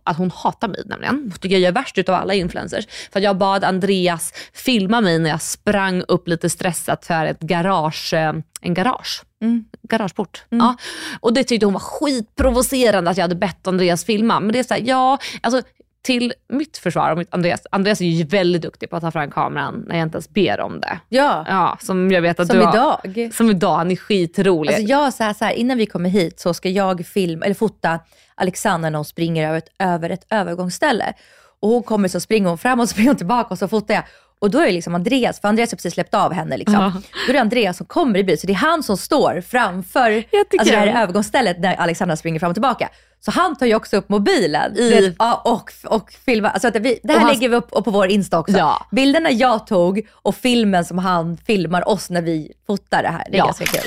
[0.04, 1.32] att hon hatar mig nämligen.
[1.40, 2.88] Tycker jag är värst utav alla influencers.
[3.12, 8.14] För jag bad Andreas filma mig när jag sprang upp lite stressat för ett garage,
[8.14, 9.24] eh, en garage.
[9.42, 9.66] Mm.
[9.90, 10.44] Garageport.
[10.50, 10.76] Ja.
[11.20, 14.40] Och det tyckte hon var skitprovocerande att jag hade bett Andreas filma.
[14.40, 15.62] Men det är så här, ja, alltså
[16.06, 19.32] till mitt försvar, och mitt Andreas, Andreas är ju väldigt duktig på att ta fram
[19.32, 21.00] kameran när jag inte ens ber om det.
[21.10, 23.34] Ja, Ja, som jag vet att som du har, idag.
[23.34, 24.74] Som idag, han är skitrolig.
[24.74, 27.56] Alltså jag så här, så här, innan vi kommer hit så ska jag filma, eller
[27.56, 28.00] fota
[28.36, 31.14] Alexandra när hon springer över ett, över ett övergångsställe.
[31.60, 34.04] Och hon kommer så springer hon fram och springer hon tillbaka och så fotar jag.
[34.40, 36.58] Och då är det liksom Andreas, för Andreas har precis släppt av henne.
[36.58, 36.76] Liksom.
[36.76, 36.94] Ja.
[37.28, 40.24] Då är det Andreas som kommer i bil, så det är han som står framför
[40.60, 42.90] alltså det här övergångsstället där Alexandra springer fram och tillbaka.
[43.26, 46.50] Så han tar ju också upp mobilen I- ja, och, och filmar.
[46.50, 48.58] Alltså att vi, det här Och han- lägger vi upp på vår Insta också.
[48.58, 48.88] Ja.
[48.92, 53.24] Bilderna jag tog och filmen som han filmar oss när vi fotar det här.
[53.32, 53.46] Det är Ja.
[53.46, 53.82] ganska kul.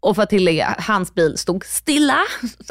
[0.00, 2.18] Och för att tillägga, hans bil stod stilla.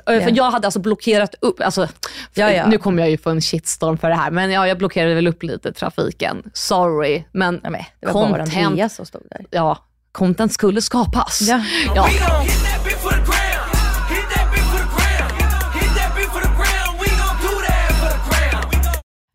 [0.05, 1.87] För jag hade alltså blockerat upp, alltså,
[2.33, 2.67] Ja, ja.
[2.67, 5.27] nu kommer jag ju få en shitstorm för det här, men ja, jag blockerade väl
[5.27, 6.43] upp lite trafiken.
[6.53, 9.45] Sorry, men Ja, men det var bara content, Andreas som stod där.
[9.51, 9.77] ja,
[10.11, 11.41] content skulle skapas.
[11.95, 12.07] Ja.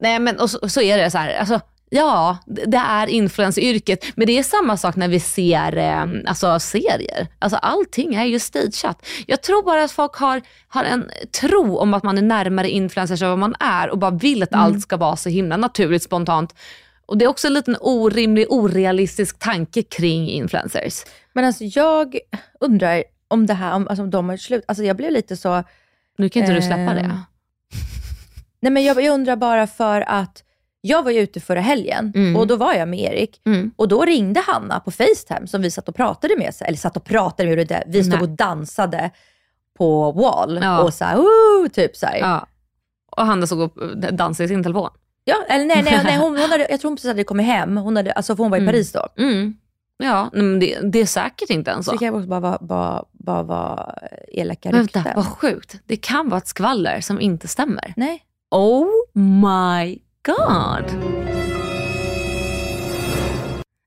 [0.01, 1.61] Nej men och så, så är det så här, alltså,
[1.91, 4.05] ja det är influenceryrket.
[4.15, 7.27] Men det är samma sak när vi ser eh, alltså, serier.
[7.39, 9.07] Alltså allting är ju stageat.
[9.27, 11.11] Jag tror bara att folk har, har en
[11.41, 14.55] tro om att man är närmare influencers än vad man är och bara vill att
[14.55, 16.55] allt ska vara så himla naturligt, spontant.
[17.07, 21.05] Och det är också en liten orimlig, orealistisk tanke kring influencers.
[21.33, 22.19] Men alltså jag
[22.61, 24.65] undrar om det här, om, alltså om de har slut.
[24.69, 25.65] Alltså jag blev lite så,
[26.19, 27.21] Nu kan inte du släppa det.
[28.61, 30.45] Nej men jag, jag undrar bara för att
[30.81, 32.37] jag var ju ute förra helgen Mm.
[32.37, 33.71] och då var jag med Erik Mm.
[33.77, 37.05] och då ringde Hanna på Facetime som vi satt och pratade med, eller satt och
[37.05, 37.83] pratade med, det.
[37.87, 38.23] vi stod Nej.
[38.23, 39.11] och dansade
[39.79, 40.83] på wall Ja.
[40.83, 42.07] och så här, "Woo", typ så.
[42.07, 42.19] Ja.
[42.19, 42.47] Ja.
[43.17, 43.75] Och Hanna såg upp
[44.13, 44.91] dansade i sin telefon.
[45.49, 47.97] eller nej, nej, nej hon, hon hade, jag tror hon precis hade kommit hem, hon,
[47.97, 48.73] hade, alltså, för hon var i Mm.
[48.73, 49.09] Paris då.
[49.19, 49.57] Mm.
[50.03, 53.05] Ja, men det, det är säkert inte ens Så det kan också bara vara bara,
[53.13, 53.95] bara, vara
[54.29, 55.13] elaka Vänta, rykten.
[55.17, 55.81] vad sjukt.
[55.87, 57.93] Det kan vara ett skvaller som inte stämmer.
[57.97, 58.23] Nej.
[58.51, 60.85] Oh my god.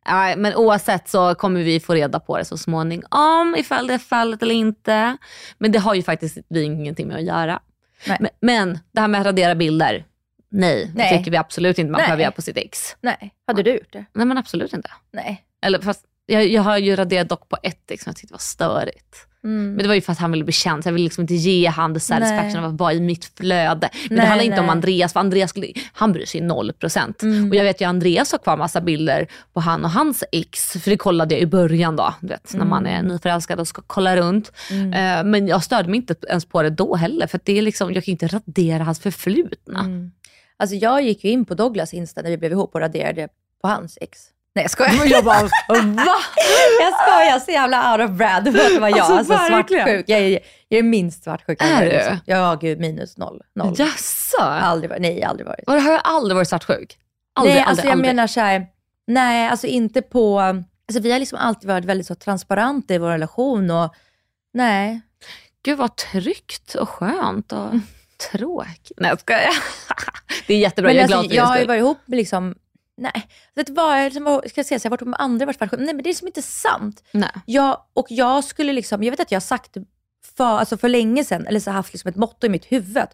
[0.10, 3.98] Nej, men oavsett så kommer vi få reda på det så småningom ifall det är
[3.98, 5.18] fallet eller inte.
[5.58, 7.60] Men det har ju faktiskt vi ingenting med att göra.
[8.08, 10.06] Men, men det här med att radera bilder,
[10.50, 11.12] nej, Nej.
[11.12, 12.08] det tycker vi absolut inte man Nej.
[12.08, 12.96] behöver göra på sitt ex.
[13.02, 14.06] Nej, hade du gjort det?
[14.14, 14.92] Nej men absolut inte.
[15.12, 15.46] Nej.
[15.62, 18.40] Eller fast jag, jag har ju raderat dock på ett ex som jag tyckte var
[18.40, 19.28] störigt.
[19.46, 21.34] Men det var ju för att han ville bli känd, så jag ville liksom inte
[21.34, 23.90] ge han the satisfaction av att vara i mitt flöde.
[24.10, 24.70] Men det Nej, handlar inte om.
[24.70, 27.22] Andreas, för Andreas skulle, han bryr sig noll procent.
[27.24, 27.50] Mm.
[27.50, 30.90] Och jag vet ju Andreas har kvar massa bilder på han och hans ex, för
[30.90, 33.08] det kollade jag i början då, du vet, när man är Mm.
[33.12, 34.52] nyförälskad och ska kolla runt.
[34.72, 37.62] Eh, men jag störde mig inte ens på det då heller, för att det är
[37.62, 39.80] liksom, jag kan inte radera hans förflutna.
[39.80, 40.12] Mm.
[40.58, 43.28] Alltså jag gick ju in på Douglas Insta när vi blev ihop och raderade
[43.62, 44.20] på hans ex.
[44.56, 45.06] Nej jag skojar.
[45.06, 45.42] Jag bara,
[45.84, 46.16] va?
[46.82, 49.00] Jag skojar, så jävla out of brand för att det var jag.
[49.00, 50.06] Alltså, Alltså, svartsjuk.
[50.08, 51.62] Jag är, jag är minst svartsjuk.
[51.62, 51.98] Är du?
[51.98, 52.20] varit.
[52.26, 53.42] Ja gud, minus noll.
[53.56, 53.76] noll.
[53.78, 54.38] Jaså?
[54.42, 55.68] Aldrig varit, nej aldrig varit.
[55.68, 56.98] Och har jag aldrig varit svartsjuk.
[57.36, 58.10] Aldrig, nej, aldrig, alltså jag aldrig.
[58.16, 58.66] menar så här,
[59.08, 63.10] nej alltså inte på, alltså vi har liksom alltid varit väldigt så transparenta i vår
[63.10, 63.94] relation och
[64.54, 65.02] nej.
[65.66, 67.70] Gud vad tryggt och skönt och
[68.32, 68.98] tråkigt.
[68.98, 69.50] Nej jag skojar.
[70.48, 72.18] Det är jättebra, Men jag är alltså, glad för jag har ju varit ihop med
[72.18, 72.56] liksom,
[72.98, 75.46] nej, vet du vad, jag liksom, ska jag säga så jag har varit med andra
[75.46, 75.60] varit.
[75.62, 77.04] Nej men det är liksom inte sant.
[77.12, 77.30] Nej.
[77.46, 79.78] Jag, och jag skulle liksom, jag vet att jag har sagt
[80.38, 83.08] för, alltså för länge sedan, eller så haft liksom ett motto i mitt huvud.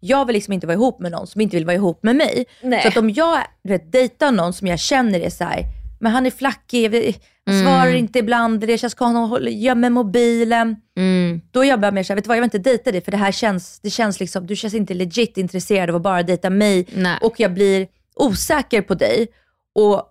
[0.00, 2.46] Jag vill liksom inte vara ihop med någon som inte vill vara ihop med mig.
[2.62, 2.82] Nej.
[2.82, 5.64] Så att om jag vet, dejtar någon som jag känner är så här,
[6.00, 7.64] men han är flackig, Mm.
[7.64, 10.76] svarar inte ibland, det känns konstigt, gömmer mobilen.
[10.96, 11.40] Mm.
[11.50, 13.16] Då är jag mer såhär, vet du vad, jag vill inte dejta dig för det
[13.16, 16.86] här känns, det känns liksom, du känns inte legit intresserad av att bara dejta mig
[16.94, 17.18] Nej.
[17.22, 17.88] och jag blir
[18.20, 19.28] osäker på dig
[19.72, 20.02] och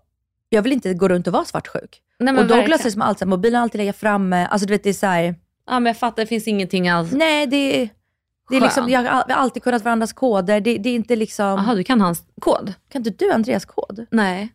[0.50, 2.02] jag vill inte gå runt och vara svartsjuk.
[2.20, 4.90] Nej, och Douglas är som alltid, mobilen har alltid legat framme, alltså du vet det
[4.90, 7.12] är såhär, Ja men jag fattar, det finns ingenting alls.
[7.12, 7.90] nej det
[8.50, 11.76] det är liksom, jag har alltid kunnat varandras koder, det, det är inte liksom, Jaha,
[11.76, 12.74] du kan hans kod?
[12.92, 14.06] kan inte du Andreas kod?
[14.12, 14.50] Nej.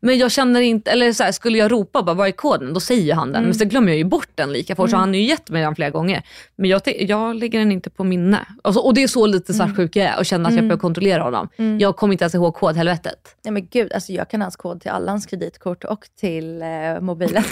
[0.00, 2.80] Men jag känner inte, eller så här, skulle jag ropa bara vad är koden, då
[2.80, 3.44] säger han den.
[3.44, 5.62] Men så glömmer jag ju bort den lika fort, så han har ju gett mig
[5.62, 6.22] den flera gånger.
[6.56, 8.46] Men jag, jag lägger den inte på minne.
[8.62, 11.22] Alltså, och det är så lite svartsjuk jag är och känner att jag behöver kontrollera
[11.22, 11.48] honom.
[11.80, 13.36] Jag kommer inte ens ihåg kodhelvetet.
[13.44, 17.00] Nej men gud, alltså jag kan hans kod till alla hans kreditkort och till eh,
[17.00, 17.44] mobilen.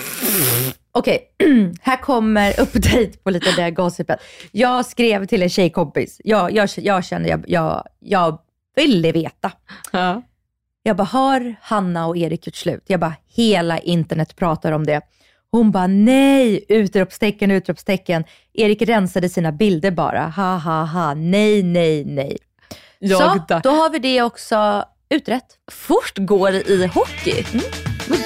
[0.92, 1.18] Okej,
[1.80, 4.20] här kommer update på lite det gossipet.
[4.52, 6.20] Jag skrev till en tjejkompis.
[6.24, 8.38] Jag, jag, jag kände, jag, jag, jag
[8.76, 9.52] ville veta.
[9.92, 10.22] Ja.
[10.87, 12.85] Jag bara, har Hanna och Erik gjort slut?
[12.87, 15.01] Jag bara, hela internet pratar om det.
[15.51, 18.25] Hon bara, nej, utropstecken, utropstecken.
[18.55, 20.29] Erik rensade sina bilder bara.
[20.29, 21.14] Ha, ha, ha.
[21.14, 22.38] Nej, nej, nej.
[22.99, 23.61] Jag Så, där.
[23.62, 25.46] då har vi det också utrett.
[25.72, 27.44] Fort går det i hockey.
[28.09, 28.18] Men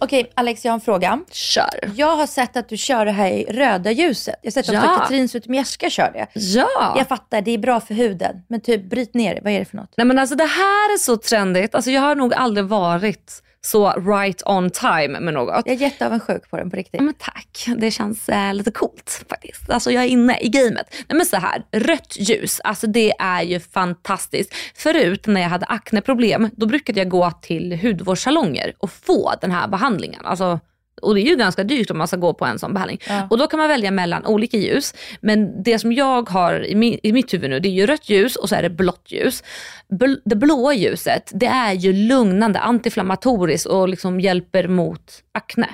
[0.00, 1.20] Okej, Alex, jag har en fråga.
[1.32, 1.90] Kör.
[1.96, 4.34] Jag har sett att du kör det här i röda ljuset.
[4.42, 4.92] Jag har sett Ja.
[4.94, 6.26] att Katrin Zytomierska kör det.
[6.34, 6.94] Ja.
[6.98, 8.36] Jag fattar, det är bra för huden.
[8.48, 9.40] Men typ, bryt ner det.
[9.44, 9.94] Vad är det för något?
[9.96, 11.74] Nej men alltså det här är så trendigt.
[11.74, 15.62] Alltså jag har nog aldrig varit så right on time med något.
[15.66, 17.00] Jag är jätteavundsjuk på den på riktigt.
[17.00, 19.70] Ja, men tack, det känns eh, lite coolt faktiskt.
[19.70, 20.86] Alltså jag är inne i gamet.
[21.08, 24.54] Nej men så här, rött ljus, alltså det är ju fantastiskt.
[24.74, 29.68] Förut när jag hade akneproblem, då brukade jag gå till hudvårdssalonger och få den här
[29.68, 30.26] behandlingen.
[30.26, 30.60] Alltså,
[31.02, 33.00] och det är ju ganska dyrt om man ska gå på en sån behandling.
[33.08, 33.26] Ja.
[33.30, 34.94] Och då kan man välja mellan olika ljus.
[35.20, 38.08] Men det som jag har i, mi, i mitt huvud nu, det är ju rött
[38.08, 39.42] ljus och så är det blått ljus.
[39.88, 45.68] Bl- det blåa ljuset, det är ju lugnande, antiinflammatoriskt och liksom hjälper mot akne.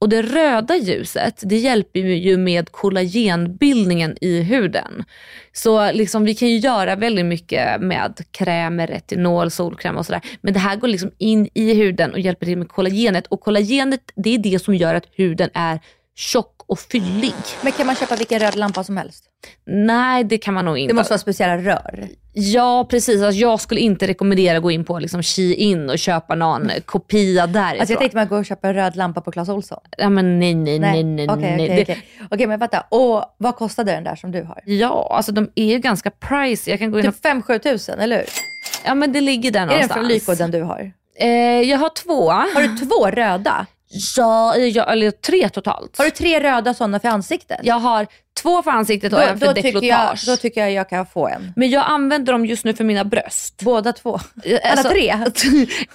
[0.00, 5.04] Och det röda ljuset, det hjälper ju med kollagenbildningen i huden.
[5.52, 10.20] Så liksom, vi kan ju göra väldigt mycket med krämer, retinol, solkräm och sådär.
[10.40, 13.26] Men det här går liksom in i huden och hjälper till med kollagenet.
[13.26, 15.80] Och kollagenet, det är det som gör att huden är
[16.16, 17.34] tjock och fyllig.
[17.62, 19.24] Men kan man köpa vilken röd lampa som helst?
[19.66, 20.92] Nej, det kan man nog inte.
[20.92, 22.08] Det måste vara speciella rör.
[22.40, 23.22] Ja, precis.
[23.22, 27.46] Alltså, jag skulle inte rekommendera att gå in på liksom, Shein och köpa någon kopia
[27.46, 27.80] därifrån.
[27.80, 29.78] Alltså jag tänkte man går och köper en röd lampa på Clas Ohlson.
[29.96, 31.26] Ja, men nej, nej, nej, nej.
[31.30, 31.54] Okej, nej.
[31.54, 32.02] okej, Det- okej.
[32.30, 32.80] Okej, men vänta.
[32.80, 34.60] Och vad kostade den där som du har?
[34.64, 36.70] Ja, alltså de är ju ganska pricey.
[36.72, 37.14] Jag kan gå in och...
[37.14, 38.26] Typ 5-7 tusen, eller hur?
[38.84, 39.98] Ja, men det ligger där Är den någonstans.
[40.00, 40.92] från Lyko den du har?
[41.16, 41.28] Eh,
[41.70, 42.30] jag har två.
[42.30, 43.66] Har du två röda?
[44.16, 45.98] Ja, ja, eller tre totalt.
[45.98, 47.60] Har du tre röda sådana för ansiktet?
[47.62, 48.06] Jag har
[48.42, 50.24] två för ansiktet och då, en för jag, deklotage.
[50.26, 51.52] då tycker jag jag kan få en.
[51.56, 53.62] Men jag använder dem just nu för mina bröst.
[53.62, 54.20] Båda två?
[54.44, 55.18] Eh, Alla alltså, tre?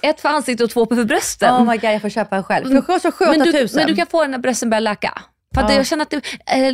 [0.00, 1.54] Ett för ansiktet och två för brösten.
[1.54, 2.70] Oh my god, jag får köpa en själv.
[2.74, 5.22] För kostar 7 men, 8 du, men du kan få den när brösten börjar läka.
[5.54, 5.72] För, Ja.
[5.74, 6.16] jag känner att det,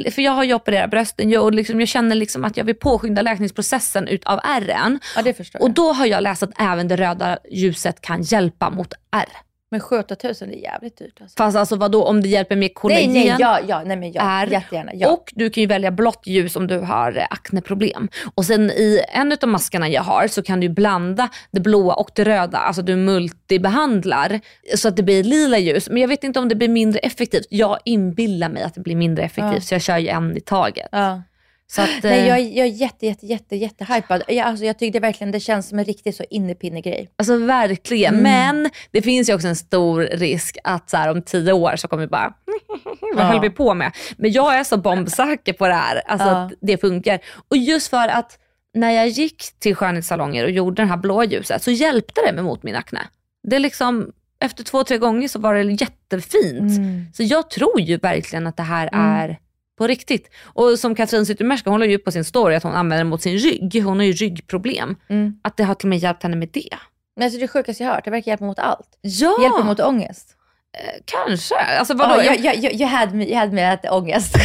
[0.06, 2.64] eh, för jag har ju opererat brösten jag- och liksom, jag känner liksom att jag
[2.64, 4.98] vill påskynda läkningsprocessen utav ärren.
[5.16, 5.74] Ja, det förstår Och jag.
[5.74, 9.28] då har jag läst att även det röda ljuset kan hjälpa mot ärr.
[9.72, 11.34] Men 7 tusen det är jävligt dyrt alltså.
[11.36, 13.12] Fast alltså vadå om det hjälper med Nej, kollagen?
[13.12, 14.46] nej, ja, ja, nej men ja, är.
[14.46, 14.92] jättegärna.
[14.94, 15.08] Ja.
[15.12, 18.08] Och du kan ju välja blått ljus om du har eh, akneproblem.
[18.34, 22.10] Och sen i en av maskerna jag har så kan du blanda det blåa och
[22.14, 22.58] det röda.
[22.58, 24.40] Alltså du multibehandlar
[24.76, 25.88] så att det blir lila ljus.
[25.88, 27.46] Men jag vet inte om det blir mindre effektivt.
[27.50, 29.60] Jag inbillar mig att det blir mindre effektivt Ja.
[29.60, 30.88] så jag kör ju en i taget.
[30.92, 31.22] ja.
[31.70, 34.22] Så att, Nej, eh, jag, är- jag är jätte, jätte, jätte, jätte hypad.
[34.28, 37.10] Jag, alltså, jag tyckte verkligen det känns som en riktig så innepinne-grej.
[37.16, 38.14] Alltså verkligen.
[38.14, 38.22] Mm.
[38.22, 41.88] Men det finns ju också en stor risk att så här, om tio år så
[41.88, 42.34] kommer vi bara,
[43.14, 43.28] vad Ja.
[43.28, 43.92] höll vi på med?
[44.16, 46.36] Men jag är så bombsäker på det här, alltså Ja.
[46.44, 47.18] att det funkar.
[47.48, 48.38] Och just för att
[48.74, 52.42] när jag gick till skönhetssalonger och gjorde det här blå ljuset så hjälpte det mig
[52.44, 53.00] mot min akne.
[53.48, 56.72] Det är liksom, efter två, tre gånger så var det jättefint.
[57.16, 59.06] Så jag tror ju verkligen att det här Mm.
[59.06, 59.38] är
[59.80, 60.30] på riktigt.
[60.44, 63.10] Och som Katrin Zytomierska, hon la ju upp på sin story att hon använder det
[63.10, 63.82] mot sin rygg.
[63.84, 64.96] Hon har ju ryggproblem.
[65.08, 65.40] Mm.
[65.42, 66.76] Att det har till och med hjälpt henne med det.
[67.16, 68.88] Men alltså, det sjukaste jag hört, det verkar hjälpa mot allt.
[69.00, 70.36] Ja, hjälper mot ångest.
[70.72, 71.54] eh, kanske.
[71.54, 72.14] Alltså vadå?
[72.16, 74.36] Ja, jag, jag, jag, jag, hade, jag hade med att ångest.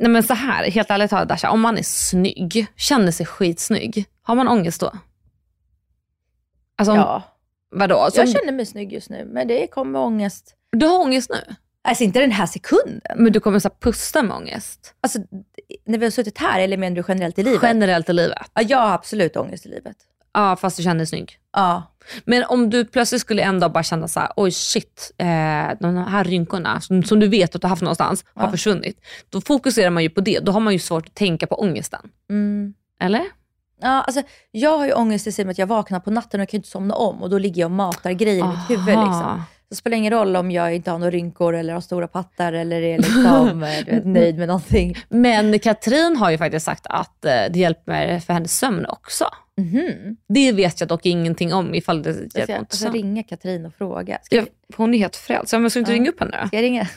[0.00, 4.04] Nej men så här, helt ärligt talat Dasha, om man är snygg, känner sig skitsnygg,
[4.22, 4.92] har man ångest då?
[6.78, 7.22] Alltså om, ja.
[7.70, 8.08] Vadå?
[8.10, 10.54] Som, Jag känner mig snygg just nu, men det kommer ångest.
[10.72, 11.54] Du har ångest nu,
[11.84, 13.00] Alltså inte den här sekunden.
[13.16, 14.94] men du kommer så här, pusta med ångest.
[15.00, 15.18] Alltså,
[15.86, 17.60] när vi har suttit här, eller menar du generellt i livet?
[17.62, 18.38] Generellt i livet.
[18.54, 19.96] ja, jag har absolut ångest i livet.
[20.32, 21.38] Ja, fast du känner dig snygg.
[21.52, 21.82] Ja.
[22.24, 25.26] Men om du plötsligt skulle en dag bara känna så här, oj shit, eh,
[25.80, 28.50] de här rynkorna som, som du vet att du har haft någonstans har Ja.
[28.50, 29.00] försvunnit.
[29.30, 30.38] Då fokuserar man ju på det.
[30.40, 32.08] Då har man ju svårt att tänka på ångesten.
[32.30, 32.74] Mm.
[33.00, 33.24] Eller?
[33.80, 36.48] Ja, alltså, jag har ju ångest i sig med att jag vaknar på natten och
[36.48, 38.86] kan inte somna om och då ligger jag och matar grejer i mitt huvud.
[38.98, 39.42] Liksom.
[39.70, 42.82] Det spelar ingen roll om jag inte har några rynkor eller har stora pattar eller
[42.82, 44.96] är liksom, eh, du vet, nöjd med någonting.
[45.08, 49.24] Men Katrin har ju faktiskt sagt att eh, det hjälper för hennes sömn också.
[49.58, 50.16] Mhm.
[50.28, 52.92] Det vet jag dock ingenting om ifall det Jag ska, hjälper jag mot ska sömn.
[52.94, 54.18] ringa Katrin och fråga.
[54.22, 54.42] Ska, Ja,
[54.76, 55.52] hon är helt frälst.
[55.52, 55.96] Men ska du inte Ja.
[55.98, 56.46] ringa upp henne då?
[56.46, 56.82] ska jag ringa?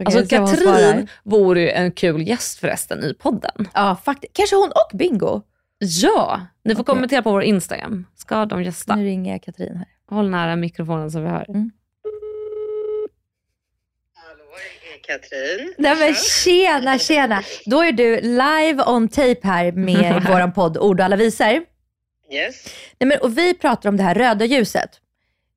[0.00, 3.68] Okej, Alltså Katrin vore ju en kul gäst förresten i podden.
[3.74, 4.32] Ja, faktiskt.
[4.32, 5.42] Kanske hon och Bingo.
[5.78, 6.94] Ja, ni får Okej.
[6.94, 8.06] kommentera på vår Instagram.
[8.16, 8.96] Ska de gästa?
[8.96, 9.86] Nu ringer jag Katrin här.
[10.16, 11.46] Håll nära mikrofonen så vi hör.
[11.50, 11.70] Mm.
[14.14, 14.44] Hallå,
[15.06, 15.74] det är Katrin.
[15.78, 17.42] Nej men tjena, tjena.
[17.66, 21.46] Då är du live on tape här med våran podd Ord och alla visor.
[22.32, 22.64] Yes.
[22.98, 24.90] Nej, men, och vi pratar om det här röda ljuset.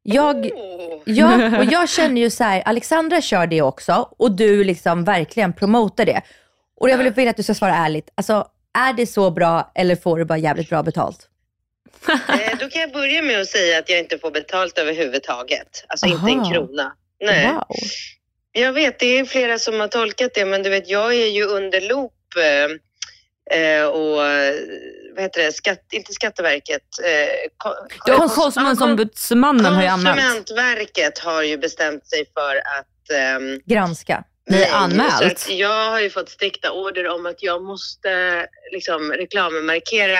[0.03, 1.01] Jag, Oh.
[1.05, 5.53] ja, och jag känner ju så här, Alexandra kör det också och du liksom verkligen
[5.53, 6.21] promotar det.
[6.79, 8.09] Och jag vill vilja att du ska svara ärligt.
[8.15, 8.47] Alltså,
[8.77, 11.27] är det så bra eller får du bara jävligt bra betalt?
[12.09, 15.83] Eh, då kan jag börja med att säga att jag inte får betalt överhuvudtaget.
[15.87, 16.51] Alltså inte en Aha.
[16.53, 16.93] krona.
[17.25, 17.47] Nej.
[17.53, 17.63] Wow.
[18.51, 21.43] Jag vet, det är flera som har tolkat det, men du vet, jag är ju
[21.43, 24.55] under loop eh, eh, och eh,
[25.15, 26.81] vad heter det, Skatt, inte Skatteverket.
[27.05, 30.17] Eh, ko- Ja, kons- Konsumentombudsmannen har ju anmält.
[30.21, 34.23] Konsumentverket har ju bestämt sig för att ehm, Granska.
[34.49, 35.39] Ni Nej, anmält.
[35.39, 40.19] så Jag har ju fått strikta order om att jag måste liksom, reklammarkera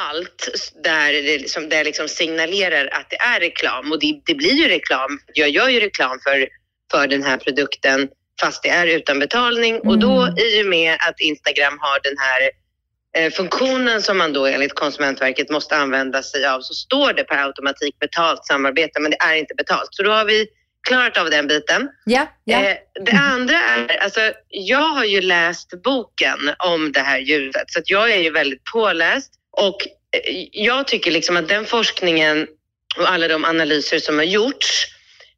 [0.00, 0.48] allt
[0.84, 3.92] där det liksom, där jag liksom signalerar att det är reklam.
[3.92, 5.18] Och det, det blir ju reklam.
[5.34, 6.48] Jag gör ju reklam för,
[6.90, 8.08] för den här produkten
[8.40, 9.80] fast det är utan betalning.
[9.80, 10.34] Och då Mm.
[10.38, 12.50] i och med att Instagram har den här
[13.16, 17.44] eh, funktionen som man då enligt Konsumentverket måste använda sig av så står det per
[17.44, 19.88] automatik betalt samarbete men det är inte betalt.
[19.90, 20.46] Så då har vi
[20.84, 21.88] klarat av den biten.
[22.04, 22.64] Ja, ja.
[22.64, 27.80] Eh, det andra är, alltså, jag har ju läst boken om det här ljuset så
[27.84, 32.46] jag är ju väldigt påläst och eh, jag tycker liksom att den forskningen
[32.96, 34.86] och alla de analyser som har gjorts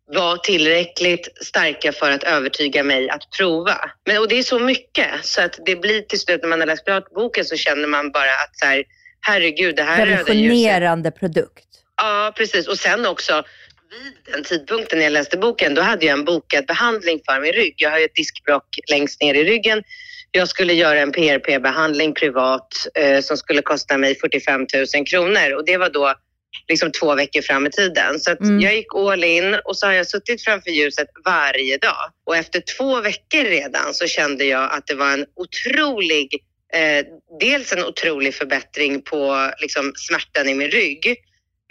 [0.07, 3.91] var tillräckligt starka för att övertyga mig att prova.
[4.07, 6.67] Men, och det är så mycket så att det blir till slut när man har
[6.67, 8.85] läst klart boken så känner man bara att så här,
[9.21, 11.65] herregud det här röda ljuset Revolutionerande produkt.
[11.97, 12.69] Ja, precis.
[12.69, 13.45] Och sen också
[14.05, 17.53] vid den tidpunkten när jag läste boken, då hade jag en bokad behandling för min
[17.53, 17.75] rygg.
[17.77, 19.83] Jag har ju ett diskbråck längst ner i ryggen.
[20.31, 24.67] Jag skulle göra en PRP-behandling privat eh, som skulle kosta mig 45
[24.97, 26.15] 000 kronor och det var då
[26.69, 28.21] liksom två veckor fram i tiden.
[28.21, 28.61] Så Mm.
[28.61, 32.11] jag gick all in och så har jag suttit framför ljuset varje dag.
[32.27, 36.35] Och efter två veckor redan så kände jag att det var en otrolig,
[36.75, 37.07] eh,
[37.41, 41.17] dels en otrolig förbättring på liksom, smärtan i min rygg.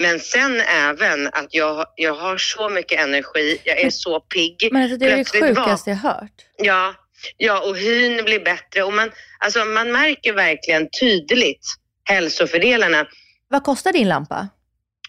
[0.01, 4.69] Men sen även att jag, jag har så mycket energi, jag är så pigg.
[4.71, 6.31] Men alltså, det är det Plötsligt var- sjukaste jag hört.
[6.57, 6.93] Ja,
[7.37, 11.65] ja och hyn blir bättre och man, alltså, man märker verkligen tydligt
[12.09, 13.07] hälsofördelarna.
[13.47, 14.47] Vad kostar din lampa?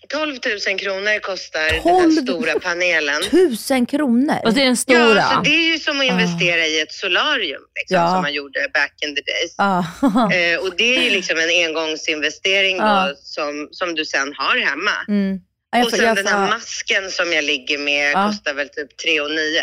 [0.08, 0.38] 12
[0.68, 3.22] 000 kronor kostar den 12 här stora panelen.
[3.30, 4.36] Tusen kronor.
[4.44, 5.14] Och det är den stora.
[5.16, 8.08] Ja, så det är ju som att investera i ett solarium liksom, Ja.
[8.10, 9.54] som man gjorde back in the days.
[9.58, 9.86] Ja.
[10.36, 13.06] Eh, och det är ju liksom en engångsinvestering Ja.
[13.08, 14.90] då, som, som du sen har hemma.
[15.08, 15.40] Mm.
[15.72, 18.68] Ja, och får- sen jag den får- här masken som jag ligger med kostar väl
[18.68, 19.62] typ 3 och 9.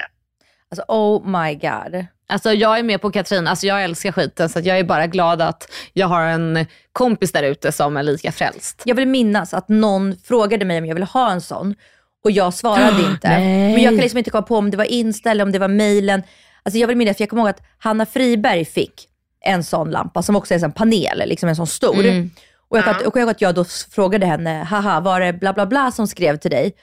[0.71, 2.05] Alltså oh my god.
[2.33, 5.07] Alltså jag är med på Katrin, alltså jag älskar skiten så att jag är bara
[5.07, 8.81] glad att jag har en kompis där ute som är lika frälst.
[8.85, 11.75] Jag vill minnas att någon frågade mig om jag ville ha en sån
[12.23, 13.29] och jag svarade inte.
[13.29, 13.73] nej.
[13.73, 15.67] Men jag kan liksom inte komma på om det var Insta eller om det var
[15.67, 16.23] mailen.
[16.63, 19.07] Alltså jag vill minnas, för jag kommer ihåg att Hanna Friberg fick
[19.45, 22.05] en sån lampa som också är en panel, liksom en sån stor.
[22.05, 22.31] Mm.
[22.69, 25.65] Och jag, kan, och jag, att jag då frågade henne, haha var det bla bla
[25.65, 26.73] bla som skrev till dig?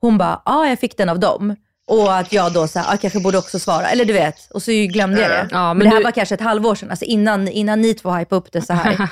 [0.00, 1.56] Hon bara, ja jag fick den av dem.
[1.86, 4.50] Och att jag då så här, "Ah, kanske borde också svara, eller du vet.
[4.50, 5.48] Och så glömde jag det.
[5.50, 7.94] Ja, men, men det här du- var kanske ett halvår sedan, alltså innan, innan ni
[7.94, 8.96] två hypade upp det så här.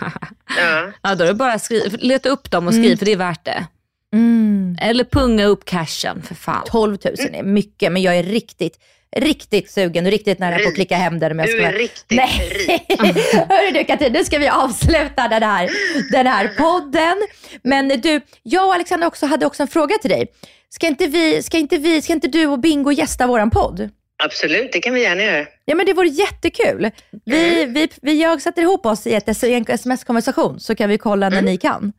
[0.58, 0.86] Ja.
[1.02, 3.16] Ja, då är det bara att skriva, leta upp dem och skriv för det är
[3.16, 3.66] värt det.
[4.12, 4.76] Mm.
[4.80, 6.62] Eller punga upp cashen för fan.
[6.66, 8.78] 12 000 är mycket, men jag är riktigt,
[9.16, 11.66] riktigt sugen och riktigt nära på att klicka hem den om jag Du ska är
[11.66, 12.52] vara- riktigt Nej.
[12.68, 12.82] rik.
[13.48, 15.70] Hörru du Katrin, nu ska vi avsluta den här,
[16.12, 17.16] den här podden.
[17.62, 20.26] Men du, jag och Alexandra också, hade också en fråga till dig.
[20.72, 23.88] Ska inte, vi, ska, inte vi, ska inte du och Bingo gästa våran podd?
[24.24, 25.46] Absolut, det kan vi gärna göra.
[25.64, 26.90] Ja men det vore jättekul.
[27.24, 27.74] Vi, Mm.
[27.74, 31.44] vi, vi, jag sätter ihop oss i ett, sms-konversation så kan vi kolla när Mm.
[31.50, 31.92] ni kan.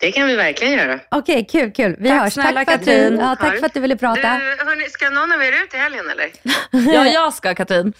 [0.00, 1.00] Det kan vi verkligen göra.
[1.10, 1.96] Okej, kul, kul.
[1.98, 2.32] Vi Tack hörs.
[2.32, 3.18] snälla, tack för att du, Katrin.
[3.20, 4.28] ja, tack för att du ville Du, prata.
[4.28, 6.30] hörni, ska någon av er ut i helgen eller?
[6.94, 7.92] Ja, jag ska Katrin.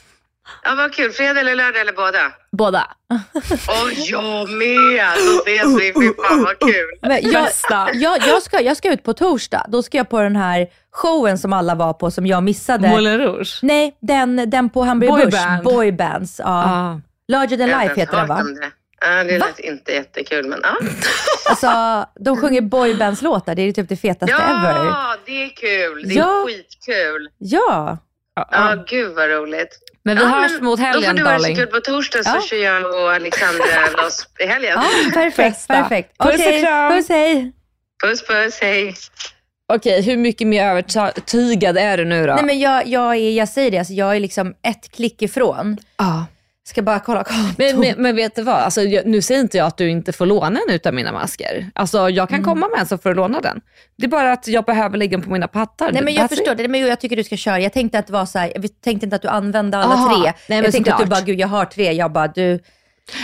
[0.63, 1.13] Ja, vad kul.
[1.13, 2.33] Fredag eller lördag eller båda?
[2.53, 2.87] Båda.
[3.69, 5.07] Åh, jag med!
[5.17, 5.93] Då ses vi.
[6.01, 6.91] Fy fan vad kul.
[7.03, 7.49] Men jag,
[7.95, 9.67] jag, jag, ska, jag ska ut på torsdag.
[9.69, 12.89] Då ska jag på den här showen som alla var på som jag missade.
[12.89, 13.59] Moulin Rouge.
[13.63, 15.65] Nej, den, den på Hamburger Boyband.
[15.65, 15.75] Bush.
[15.77, 16.39] Boybands.
[16.39, 16.45] Ja.
[16.65, 17.01] Ja.
[17.29, 18.43] Larger than Jag life heter den va?
[18.43, 18.71] det.
[19.03, 19.47] Ja, det Va?
[19.47, 20.77] lät inte jättekul, men ja.
[21.51, 23.55] Alltså, de sjunger boybandslåtar.
[23.55, 24.85] Det är typ det fetaste ever.
[24.85, 26.09] Ja, det är kul.
[26.09, 26.45] Det är Ja.
[26.47, 27.29] skitkul.
[27.39, 27.99] Ja.
[28.51, 29.69] Ja, gud vad roligt.
[30.03, 31.57] Men vi ja, hörs men mot Då helgen får du ha det så darling.
[31.57, 32.41] kul på torsdag så Ja.
[32.43, 33.65] kör jag och Alexandra
[34.03, 34.73] loss i helgen.
[34.77, 35.69] ja, perfekt.
[35.69, 36.19] Perfekt.
[36.19, 36.93] Puss och Okej, kram.
[36.93, 37.53] puss hej.
[38.05, 38.95] Puss puss, hej.
[39.73, 42.35] Okej, hur mycket mer övertygad är du nu då?
[42.35, 45.77] Nej, men jag, jag, är, jag säger det, alltså, jag är liksom ett klick ifrån.
[45.97, 46.27] Ja.
[46.71, 47.59] Ska bara kolla kontot.
[47.59, 50.13] Men, men, men vet du vad, alltså, jag, nu säger inte jag att du inte
[50.13, 51.71] får låna en utav mina masker.
[51.75, 53.61] Alltså, jag kan komma med en så får du låna den.
[53.97, 55.93] Det är bara att jag behöver lägga den på mina pattar.
[55.93, 56.59] Nej men jag That's förstår it.
[56.59, 57.61] det, men jag tycker du ska köra.
[57.61, 60.23] Jag tänkte att det var så här, jag tänkte inte att du använde alla Aha.
[60.23, 60.33] tre.
[60.49, 61.93] Nej, jag tänkte att du bara, gud jag har tre.
[61.93, 62.59] Jag bara, du,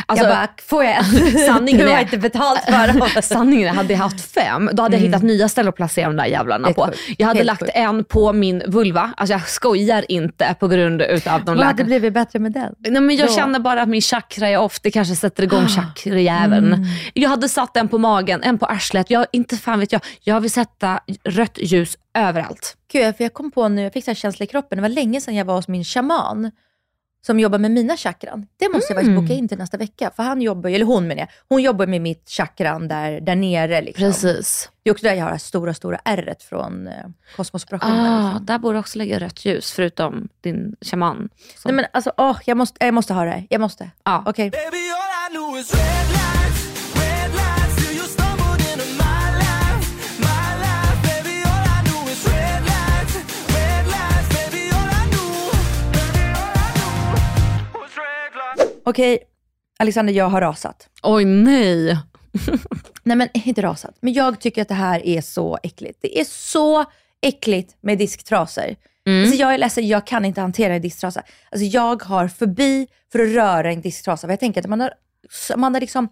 [0.07, 1.39] Alltså, jag bara, får jag en?
[1.47, 3.09] sanningen du har inte betalt för dem.
[3.23, 6.17] Sanningen är, hade jag haft fem, då hade jag hittat nya ställen att placera de
[6.17, 6.87] där jävlarna på.
[6.87, 6.99] sjukt.
[7.19, 7.73] Jag hade Helt lagt sjukt.
[7.75, 9.13] en på min vulva.
[9.17, 12.75] Alltså jag skojar inte på grund utav de Vad hade blivit bättre med den?
[12.79, 13.33] Nej, men jag Då?
[13.35, 14.81] känner bara att min chakra är off.
[14.81, 16.73] Det kanske sätter igång chakrajäveln.
[16.73, 16.87] Mm.
[17.15, 19.11] Jag hade satt en på magen, en på arslet.
[19.11, 20.01] Jag, inte fan vet jag.
[20.21, 22.77] Jag vill sätta rött ljus överallt.
[22.93, 24.77] Gud, för jag kom på nu, jag fick så här känsla i kroppen.
[24.79, 26.51] Det var länge sedan jag var hos min shaman
[27.27, 28.47] som jobbar med mina chakran.
[28.57, 29.15] Det måste jag Mm.
[29.17, 30.11] faktiskt boka in till nästa vecka.
[30.17, 33.81] För han jobbar, eller hon menar jag, hon jobbar med mitt chakran där, där nere.
[33.83, 34.05] Liksom.
[34.07, 34.71] Precis.
[34.83, 36.95] Det är också där jag har det stora, stora ärret från eh,
[37.37, 38.07] kosmosoperationen.
[38.07, 38.47] Ah, liksom.
[38.47, 41.29] där borde också lägga rött ljus, förutom din shaman.
[41.57, 43.45] Så- Nej men alltså, åh, jag, måste, jag måste ha det.
[43.51, 43.91] Jag måste.
[44.05, 44.23] Ja.
[44.27, 44.51] Okej.
[44.51, 44.77] Baby,
[58.89, 59.19] Okej,
[59.79, 60.89] Alexander, jag har rasat.
[61.03, 61.99] Oj nej.
[63.03, 65.99] Nej men inte rasat, men jag tycker att det här är så äckligt.
[66.03, 66.85] Det är så
[67.23, 68.77] äckligt med disktrasor.
[69.23, 71.23] Alltså jag är ledsen, jag kan inte hantera en disktrasa.
[71.51, 74.27] Alltså jag har förbi för att röra en disktrasa.
[74.27, 74.91] För jag tänker att man har,
[75.57, 76.09] man har liksom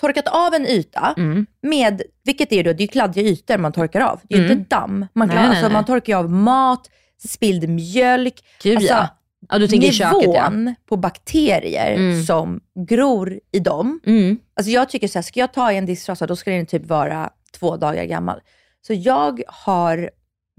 [0.00, 1.14] torkat av en yta
[1.62, 4.20] med, vilket är då, det är kladdiga ytor man torkar av.
[4.22, 5.06] Det är ju inte damm.
[5.12, 5.72] Man, Nej, kan, nej, alltså, nej.
[5.72, 6.90] man torkar av mat,
[7.28, 8.34] spilld mjölk.
[8.62, 9.08] Gud Alltså, ja.
[9.48, 10.50] Ja du tänker i köket ja.
[10.50, 12.22] Nivån på bakterier Mm.
[12.22, 14.00] som gror i dem.
[14.06, 14.38] Mm.
[14.54, 16.86] Alltså jag tycker så här, ska jag ta i en disktrasa då ska den typ
[16.86, 18.40] vara två dagar gammal.
[18.86, 20.10] Så jag har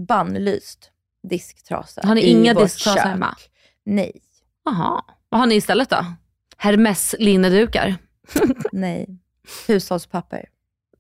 [0.08, 0.92] bannlyst
[1.30, 3.06] disktrasa Har ni i inga vårt disktrasor kök.
[3.08, 3.36] hemma?
[3.86, 4.12] Nej,
[4.66, 5.02] Jaha.
[5.30, 6.06] Vad har ni istället då?
[6.58, 7.96] Hermes linnedukar?
[8.72, 9.08] nej.
[9.68, 10.46] Hushållspapper.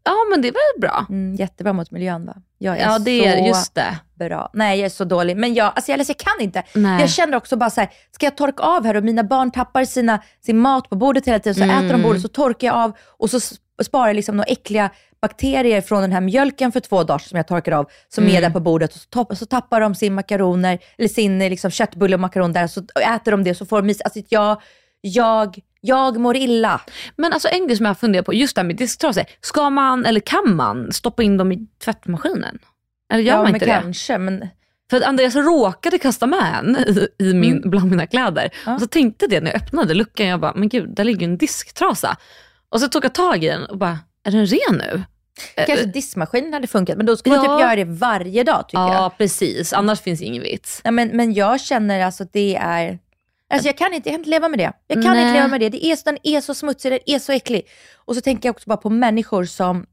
[0.07, 1.05] Ja men det är väl bra.
[1.09, 2.33] Mm, jättebra mot miljön va?
[2.57, 3.99] Jag är Ja det så är just det.
[4.15, 4.49] bra.
[4.53, 5.37] Nej jag är så dålig.
[5.37, 6.63] Men jag, alltså jag, alltså jag kan inte.
[6.73, 7.01] Nej.
[7.01, 9.85] Jag känner också bara så här, ska jag torka av här och mina barn tappar
[9.85, 11.85] sina, sin mat på bordet hela tiden, så Mm.
[11.85, 13.39] äter de bordet, så torkar jag av och så
[13.83, 14.89] sparar jag liksom några äckliga
[15.21, 18.35] bakterier från den här mjölken för två dagar som jag torkar av, som Mm.
[18.35, 18.95] är där på bordet.
[18.95, 22.67] Och så, topp, så tappar de sin makaroner, eller sin liksom, köttbulle och makaron där,
[22.67, 22.81] så
[23.15, 24.01] äter de det så får de is.
[24.01, 24.61] Alltså jag,
[25.01, 26.81] jag, Jag mår illa.
[27.15, 29.23] Men alltså en grej som jag funderar på, just det här med disktrasor.
[29.41, 32.59] Ska man, eller kan man, stoppa in dem i tvättmaskinen?
[33.13, 33.71] Eller gör ja, man men inte det?
[33.71, 34.17] kanske.
[34.17, 34.47] Men
[34.89, 38.41] För att Andreas råkade kasta med en i, i min, bland mina kläder.
[38.41, 38.51] Mm.
[38.65, 38.73] Ja.
[38.73, 41.27] Och så tänkte jag det när jag öppnade luckan, jag bara, men gud, där ligger
[41.27, 42.17] en disktrasa.
[42.69, 45.03] Och så tog jag tag i den och bara, är den ren nu?
[45.55, 46.97] kanske diskmaskinen hade funkat.
[46.97, 47.41] Men då man Ja.
[47.41, 48.93] typ göra det varje dag tycker jag.
[48.93, 49.73] Ja, precis.
[49.73, 50.81] Annars finns ingen vits.
[50.83, 52.99] Ja, men, men jag känner alltså att det är...
[53.49, 54.73] Alltså jag kan inte, jag kan inte leva med det.
[54.87, 55.21] Jag kan Nej.
[55.21, 55.69] inte leva med det.
[55.69, 57.67] det är den är så smutsig, den är så äcklig.
[57.95, 59.85] Och så tänker jag också bara på människor som...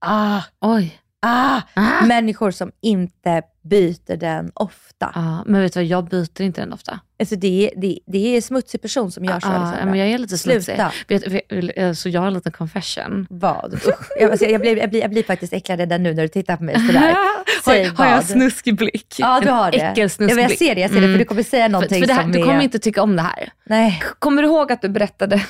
[0.00, 1.00] Ah, Oj.
[1.22, 2.04] Ah, Ah.
[2.06, 5.10] Människor som inte byter den ofta.
[5.14, 7.00] Ja, men vet du vad, jag byter inte den ofta.
[7.20, 9.46] Alltså det, är- det, det är en smutsig person som gör så.
[9.48, 9.84] Ja, Alexandra.
[9.90, 10.64] men jag är lite smutsig.
[10.64, 10.92] Sluta.
[11.08, 13.26] Vet, så jag har en liten confession.
[13.30, 13.74] Vad?
[13.74, 13.94] Usch.
[14.20, 16.56] Jag, alltså, jag, blir, jag, blir, jag blir faktiskt äcklad redan nu när du tittar
[16.56, 17.14] på mig sådär.
[17.64, 19.14] Säg har, har jag snuskig blick?
[19.18, 19.78] Ja, du har det.
[19.78, 20.58] Äckelsnuskig Ja, men jag blick.
[20.58, 22.32] ser det, jag ser det, för du kommer säga För, någonting för det här, som
[22.32, 22.44] du är...
[22.44, 23.52] kommer inte tycka om det här.
[23.66, 25.42] Nej, Kommer du ihåg att du berättade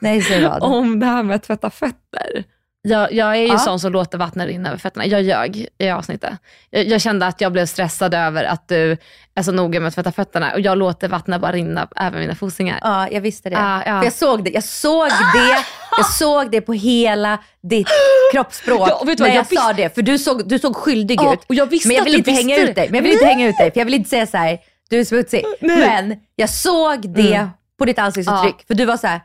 [0.00, 0.62] nej säg vad.
[0.72, 2.44] om det här med att tvätta fötter?
[2.88, 3.58] Jag, jag är ju Ja.
[3.58, 5.06] sån som låter vattnet rinna över fötterna.
[5.06, 6.32] Jag ljög i avsnittet.
[6.70, 8.96] Jag, jag kände att jag blev stressad över att du
[9.34, 12.34] är så noga med att tvätta fötterna och jag låter vattnet bara rinna över mina
[12.34, 12.78] fossingar.
[12.82, 13.56] Ja, jag visste det.
[13.56, 13.98] Ja, ja.
[13.98, 14.50] För jag såg det.
[14.50, 15.64] Jag såg det.
[15.96, 17.88] Jag såg det på hela ditt
[18.32, 19.94] kroppsspråk Ja, när jag, jag sa det.
[19.94, 21.38] För du såg, du såg skyldig ut.
[21.48, 22.86] och jag visste men jag vill inte hänga ut dig.
[22.90, 23.70] Men jag vill inte hänga ut dig.
[23.72, 24.58] För jag vill inte säga så här,
[24.90, 25.44] du är smutsig.
[25.60, 25.76] Nej.
[25.78, 28.64] Men jag såg det på ditt ansiktsuttryck.
[28.66, 29.20] För du var så här,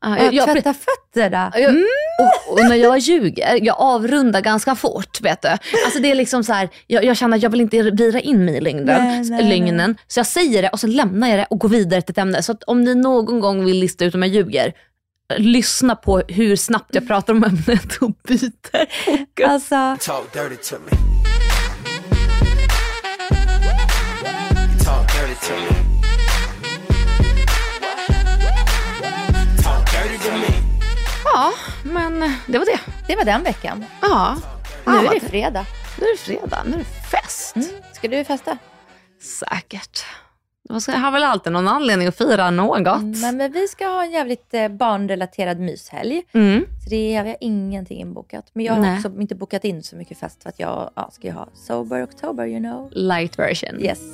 [0.00, 1.52] Ja, jag, jag- tvätta fötterna.
[1.56, 1.70] Jag,
[2.20, 5.20] och, och när jag ljuger, jag avrundar ganska fort.
[5.20, 5.48] Vet du.
[5.48, 8.44] Alltså det är liksom så här, jag, jag känner att jag vill inte vira in
[8.44, 9.96] mig i längden, Nej, nej, lögnen.
[10.06, 12.42] Så jag säger det och så lämnar jag det och går vidare till ett ämne.
[12.42, 14.72] Så att om ni någon gång vill lista ut om jag ljuger,
[15.36, 19.46] lyssna på hur snabbt jag pratar om ämnet och byter fokus.
[19.48, 20.96] Alltså, Talk dirty to me.
[24.84, 25.77] Talk dirty to me.
[31.38, 31.52] Ja,
[31.84, 32.80] men det var det.
[33.06, 33.84] det var den veckan.
[34.02, 34.36] Ja,
[34.86, 35.66] Nu är det fredag.
[36.00, 37.56] nu är det fredag, nu är det fest.
[37.92, 38.58] Ska du festa?
[39.40, 40.04] Säkert.
[40.80, 43.02] Ska- har väl alltid någon anledning att fira något.
[43.02, 46.22] Nej, men vi ska ha en jävligt eh, barnrelaterad myshelg.
[46.32, 46.64] Mm.
[46.84, 48.50] Så det har jag ingenting inbokat.
[48.52, 48.96] Men jag har Nej.
[48.96, 52.04] också inte bokat in så mycket fest för att jag ja, ska ju ha sober
[52.04, 52.88] oktober, you know.
[52.92, 53.80] Light version.
[53.80, 53.98] Yes.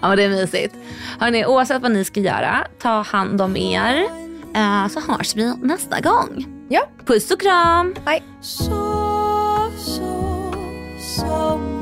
[0.00, 0.74] Ja, men det är mysigt.
[1.20, 4.06] Hörrni, oavsett vad ni ska göra, ta hand om er.
[4.54, 6.46] Eh, så hörs vi nästa gång.
[6.68, 7.94] ja, Puss och kram!
[8.06, 8.22] hej.
[8.40, 10.54] Sov, sov,
[11.18, 11.81] somna